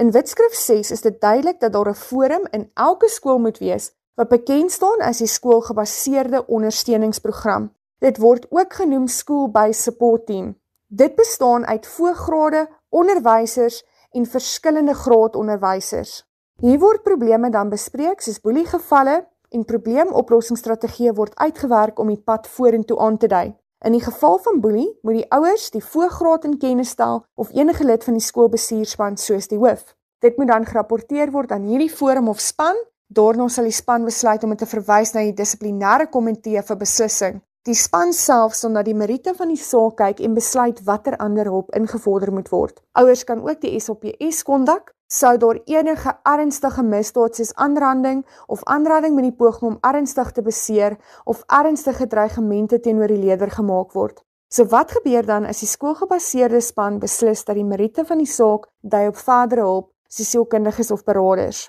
In 0.00 0.10
Witskrif 0.10 0.54
6 0.56 0.90
is 0.90 1.04
dit 1.04 1.20
duidelik 1.20 1.60
dat 1.60 1.72
daar 1.72 1.90
'n 1.90 1.94
forum 1.94 2.46
in 2.50 2.70
elke 2.74 3.08
skool 3.08 3.38
moet 3.38 3.58
wees 3.58 3.92
wat 4.14 4.28
bekend 4.28 4.72
staan 4.72 5.00
as 5.00 5.18
die 5.18 5.26
skoolgebaseerde 5.26 6.46
ondersteuningsprogram. 6.46 7.74
Dit 7.98 8.16
word 8.16 8.46
ook 8.50 8.72
genoem 8.72 9.06
school-based 9.06 9.82
support 9.82 10.26
team. 10.26 10.56
Dit 10.86 11.14
bestaan 11.14 11.66
uit 11.66 11.86
voorgrade, 11.86 12.68
onderwysers 12.88 13.84
en 14.10 14.26
verskillende 14.26 14.94
graadonderwysers. 14.94 16.29
Hier 16.60 16.76
word 16.76 17.00
probleme 17.00 17.48
dan 17.48 17.70
bespreek 17.72 18.20
soos 18.20 18.36
boeliegevalle 18.44 19.14
en 19.56 19.62
probleemoplossingsstrategieë 19.64 21.14
word 21.16 21.38
uitgewerk 21.40 22.02
om 22.02 22.10
die 22.12 22.20
pad 22.20 22.50
vorentoe 22.52 22.98
aan 23.00 23.16
te 23.16 23.30
dui. 23.32 23.54
In 23.88 23.96
die 23.96 24.02
geval 24.04 24.36
van 24.44 24.60
boelie, 24.60 24.90
moet 25.00 25.22
die 25.22 25.30
ouers 25.32 25.70
die 25.72 25.80
voorgraad 25.80 26.44
in 26.44 26.58
kennis 26.60 26.92
stel 26.92 27.22
of 27.40 27.54
enige 27.56 27.86
lid 27.88 28.04
van 28.04 28.18
die 28.18 28.26
skoolbestuurspan 28.26 29.16
soos 29.16 29.48
die 29.48 29.56
hoof. 29.56 29.94
Dit 30.20 30.36
moet 30.36 30.52
dan 30.52 30.68
gerapporteer 30.68 31.32
word 31.32 31.56
aan 31.56 31.64
hierdie 31.64 31.88
forum 31.88 32.28
of 32.28 32.44
span. 32.44 32.76
Daarna 33.08 33.48
sal 33.48 33.64
die 33.64 33.72
span 33.72 34.04
besluit 34.04 34.44
om 34.44 34.52
dit 34.52 34.60
te 34.60 34.68
verwys 34.68 35.14
na 35.16 35.24
die 35.24 35.38
dissiplinêre 35.40 36.10
komitee 36.12 36.60
vir 36.60 36.80
beslissing. 36.84 37.40
Die 37.68 37.74
span 37.76 38.14
self 38.16 38.54
sal 38.56 38.70
na 38.72 38.80
die 38.80 38.94
meriete 38.96 39.34
van 39.36 39.50
die 39.52 39.60
saak 39.60 39.98
kyk 39.98 40.20
en 40.24 40.32
besluit 40.32 40.78
watter 40.86 41.18
ander 41.20 41.44
hulp 41.44 41.74
ingevorder 41.76 42.30
moet 42.32 42.46
word. 42.48 42.78
Ouers 42.96 43.24
kan 43.28 43.42
ook 43.44 43.58
die 43.60 43.74
SOPS 43.76 44.38
kontak 44.48 44.94
sou 45.12 45.34
daar 45.42 45.58
enige 45.68 46.14
ernstige 46.24 46.80
misdaad 46.86 47.36
soos 47.36 47.50
aanranding 47.60 48.22
of 48.46 48.62
aanranding 48.64 49.12
met 49.18 49.26
die 49.28 49.36
poging 49.42 49.74
om 49.74 49.76
ernstig 49.90 50.30
te 50.32 50.44
beseer 50.46 50.96
of 51.28 51.42
ernstige 51.58 52.06
dreigemente 52.08 52.80
teenoor 52.80 53.12
die 53.12 53.20
leerder 53.26 53.52
gemaak 53.52 53.92
word. 53.92 54.24
So 54.48 54.64
wat 54.72 54.96
gebeur 54.96 55.28
dan 55.28 55.44
as 55.44 55.60
die 55.60 55.68
skoolgebaseerde 55.68 56.62
span 56.64 56.96
beslis 57.02 57.44
dat 57.44 57.60
die 57.60 57.68
meriete 57.68 58.06
van 58.08 58.24
die 58.24 58.30
saak 58.38 58.70
dui 58.80 59.04
op 59.10 59.20
verdere 59.20 59.68
hulp, 59.68 59.90
soos 60.08 60.32
sielkundiges 60.32 60.94
of 60.96 61.04
beraders? 61.04 61.68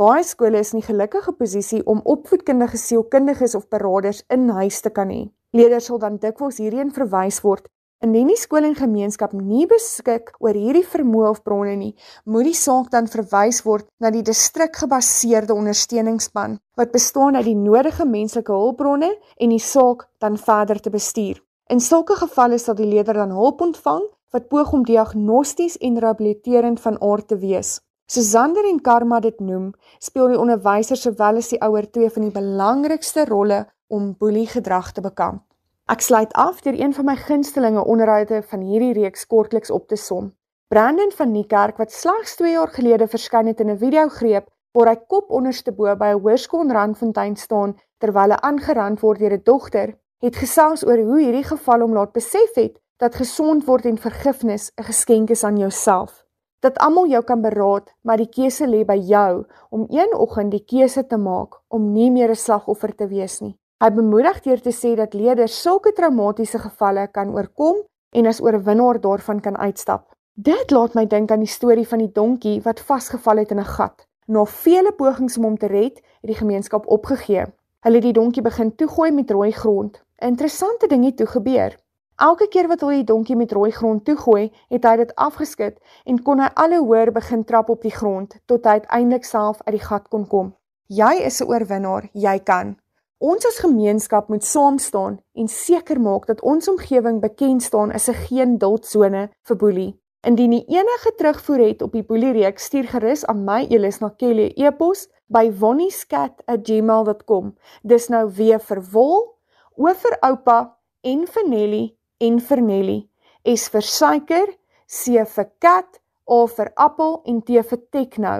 Baie 0.00 0.22
skole 0.24 0.62
is 0.64 0.72
in 0.72 0.80
die 0.80 0.86
gelukkige 0.86 1.34
posisie 1.36 1.82
om 1.84 2.00
opvoedkundige 2.08 2.78
sielkundiges 2.80 3.54
of 3.54 3.68
beraders 3.68 4.22
in 4.32 4.48
huis 4.48 4.80
te 4.80 4.90
kan 4.90 5.12
hê. 5.12 5.26
Leerders 5.52 5.90
sal 5.90 6.00
dan 6.00 6.16
dikwels 6.22 6.62
hierheen 6.62 6.94
verwys 6.94 7.42
word 7.44 7.68
Indien 8.00 8.30
die 8.30 8.38
skool 8.40 8.64
en 8.64 8.78
gemeenskap 8.78 9.34
nie 9.36 9.66
beskik 9.68 10.30
oor 10.40 10.56
hierdie 10.56 10.86
vermoë 10.88 11.32
of 11.34 11.42
bronne 11.44 11.74
nie, 11.76 11.90
moet 12.24 12.46
die 12.48 12.56
saak 12.56 12.86
dan 12.94 13.10
verwys 13.12 13.58
word 13.66 13.84
na 14.00 14.08
die 14.14 14.22
distrikgebaseerde 14.24 15.52
ondersteuningsspan 15.52 16.54
wat 16.80 16.94
bestaan 16.96 17.36
uit 17.36 17.44
die 17.50 17.58
nodige 17.58 18.06
menslike 18.08 18.56
hulpbronne 18.56 19.10
en 19.36 19.52
die 19.52 19.60
saak 19.60 20.06
dan 20.24 20.40
verder 20.40 20.80
te 20.80 20.94
bestuur. 20.96 21.44
In 21.68 21.84
sulke 21.84 22.16
gevalle 22.22 22.56
sal 22.58 22.80
die 22.80 22.88
leerder 22.88 23.20
dan 23.20 23.36
hulp 23.36 23.60
ontvang 23.68 24.08
wat 24.32 24.48
poog 24.48 24.72
om 24.72 24.88
diagnosties 24.88 25.76
en 25.76 26.00
rehabiliterend 26.00 26.80
van 26.80 26.96
aard 27.04 27.28
te 27.28 27.36
wees. 27.44 27.82
Soos 28.10 28.30
Zander 28.32 28.66
en 28.66 28.80
Karma 28.82 29.20
dit 29.22 29.36
noem, 29.38 29.68
speel 30.02 30.32
die 30.32 30.38
onderwyser 30.42 30.98
sowel 30.98 31.36
as 31.38 31.52
die 31.52 31.60
ouer 31.62 31.86
twee 31.94 32.08
van 32.10 32.24
die 32.24 32.32
belangrikste 32.34 33.22
rolle 33.28 33.58
om 33.86 34.08
boelie 34.18 34.48
gedrag 34.50 34.88
te 34.96 35.02
bekamp. 35.04 35.44
Ek 35.94 36.02
sluit 36.02 36.32
af 36.34 36.58
deur 36.64 36.74
een 36.74 36.90
van 36.96 37.06
my 37.06 37.14
gunstelinge 37.20 37.84
onderhoude 37.92 38.40
van 38.50 38.64
hierdie 38.66 38.96
reeks 38.96 39.28
kortliks 39.30 39.70
op 39.70 39.84
te 39.86 39.94
som. 39.94 40.32
Brandon 40.74 41.14
van 41.14 41.30
Niekerk 41.30 41.78
wat 41.78 41.94
slegs 41.94 42.34
2 42.40 42.56
jaar 42.56 42.72
gelede 42.74 43.06
verskyn 43.12 43.46
het 43.46 43.62
in 43.62 43.70
'n 43.70 43.78
video 43.78 44.08
greep 44.08 44.48
waar 44.74 44.90
hy 44.90 44.96
kop 45.06 45.30
onderste 45.30 45.70
bo 45.70 45.94
by 45.94 46.10
'n 46.10 46.18
hoërskool 46.18 46.64
in 46.66 46.74
Randfontein 46.74 47.36
staan 47.36 47.76
terwyl 47.98 48.34
hy 48.34 48.40
aangerand 48.42 49.00
word 49.00 49.20
deur 49.20 49.36
'n 49.38 49.44
dogter, 49.44 49.94
het 50.18 50.34
gesels 50.36 50.82
oor 50.84 50.98
hoe 50.98 51.20
hierdie 51.20 51.46
geval 51.46 51.80
hom 51.80 51.94
laat 51.94 52.12
besef 52.12 52.54
het 52.54 52.74
dat 52.98 53.14
gesond 53.14 53.64
word 53.66 53.86
en 53.86 53.98
vergifnis 53.98 54.72
'n 54.74 54.82
geskenk 54.82 55.30
is 55.30 55.44
aan 55.44 55.58
jouself. 55.58 56.26
Dat 56.60 56.78
almal 56.78 57.06
jou 57.08 57.22
kan 57.24 57.40
beraad, 57.40 57.88
maar 58.04 58.16
die 58.20 58.28
keuse 58.28 58.66
lê 58.68 58.84
by 58.84 58.98
jou 59.08 59.44
om 59.70 59.86
een 59.88 60.12
oggend 60.14 60.50
die 60.52 60.64
keuse 60.64 61.06
te 61.06 61.16
maak 61.16 61.56
om 61.68 61.92
nie 61.92 62.10
meer 62.10 62.30
'n 62.30 62.36
slagoffer 62.36 62.94
te 62.94 63.06
wees 63.08 63.40
nie. 63.40 63.56
Hy 63.80 63.90
bemoedig 63.90 64.42
deur 64.44 64.60
te 64.60 64.72
sê 64.72 64.94
dat 64.96 65.14
leerders 65.14 65.62
sulke 65.62 65.92
traumatiese 65.92 66.58
gevalle 66.58 67.06
kan 67.08 67.32
oorkom 67.32 67.76
en 68.12 68.26
as 68.26 68.40
oorwinnaar 68.40 69.00
daarvan 69.00 69.40
kan 69.40 69.56
uitstap. 69.56 70.12
Dit 70.34 70.70
laat 70.70 70.94
my 70.94 71.06
dink 71.06 71.30
aan 71.30 71.38
die 71.38 71.48
storie 71.48 71.88
van 71.88 71.98
die 71.98 72.12
donkie 72.12 72.60
wat 72.62 72.80
vasgeval 72.80 73.36
het 73.36 73.50
in 73.50 73.60
'n 73.60 73.64
gat. 73.64 74.06
Na 74.26 74.44
vele 74.44 74.92
pogings 74.92 75.36
om 75.36 75.44
hom 75.44 75.56
te 75.58 75.66
red, 75.66 75.96
het 75.96 76.30
die 76.30 76.34
gemeenskap 76.34 76.86
opgegee. 76.86 77.44
Hulle 77.80 77.94
het 77.94 78.02
die 78.02 78.12
donkie 78.12 78.42
begin 78.42 78.74
toegooi 78.76 79.10
met 79.10 79.30
rooi 79.30 79.52
grond. 79.52 80.02
'n 80.22 80.26
Interessante 80.26 80.86
ding 80.86 81.04
het 81.04 81.16
toe 81.16 81.26
gebeur. 81.26 81.76
Elke 82.20 82.50
keer 82.52 82.66
wat 82.68 82.82
hulle 82.84 82.98
die 82.98 83.06
donkie 83.08 83.32
met 83.32 83.48
rooi 83.56 83.70
grond 83.72 84.02
toegooi, 84.04 84.50
het 84.68 84.84
hy 84.84 84.90
dit 85.00 85.12
afgeskit 85.16 85.78
en 86.04 86.20
kon 86.20 86.44
hy 86.44 86.52
al 86.52 86.76
hoe 86.76 86.84
hoër 86.84 87.16
begin 87.16 87.48
trap 87.48 87.72
op 87.72 87.80
die 87.80 87.94
grond 87.94 88.36
tot 88.50 88.66
hy 88.68 88.74
uiteindelik 88.82 89.24
self 89.24 89.62
uit 89.64 89.72
die 89.78 89.86
gat 89.86 90.04
kon 90.12 90.26
kom. 90.28 90.52
Jy 90.92 91.24
is 91.24 91.40
'n 91.40 91.48
oorwinnaar, 91.48 92.12
jy 92.12 92.36
kan. 92.44 92.76
Ons 93.18 93.46
as 93.46 93.58
gemeenskap 93.64 94.28
moet 94.28 94.44
saam 94.44 94.78
staan 94.78 95.18
en 95.34 95.48
seker 95.48 96.00
maak 96.00 96.26
dat 96.26 96.40
ons 96.40 96.68
omgewing 96.68 97.20
bekend 97.20 97.62
staan 97.62 97.92
as 97.92 98.08
'n 98.08 98.14
geen 98.14 98.58
duldsone 98.58 99.30
vir 99.48 99.56
boelie. 99.56 100.00
Indien 100.22 100.52
jy 100.52 100.64
enige 100.66 101.14
terugvoer 101.16 101.68
het 101.68 101.82
op 101.82 101.92
die 101.92 102.04
boelie 102.04 102.32
reeks, 102.32 102.64
stuur 102.64 102.86
gerus 102.86 103.26
aan 103.26 103.44
my 103.44 103.66
Elis 103.70 103.98
na 104.00 104.08
Kelly 104.08 104.52
e-pos 104.56 105.08
by 105.26 105.52
wonniescat@gmail.com. 105.52 107.54
Dis 107.82 108.08
nou 108.08 108.30
weer 108.30 108.60
vir 108.60 108.82
wol, 108.92 109.38
o 109.76 109.94
vir 109.94 110.18
oupa 110.20 110.76
en 111.00 111.26
vir 111.26 111.48
Nelly 111.48 111.99
en 112.20 112.40
vir 112.40 112.62
Nelly. 112.62 112.98
S 113.44 113.68
vir 113.72 113.82
suiker, 113.82 114.48
C 114.86 115.24
vir 115.34 115.48
kat, 115.58 116.00
O 116.26 116.46
vir 116.46 116.72
appel 116.76 117.22
en 117.26 117.40
T 117.42 117.62
vir 117.70 117.80
techno. 117.90 118.34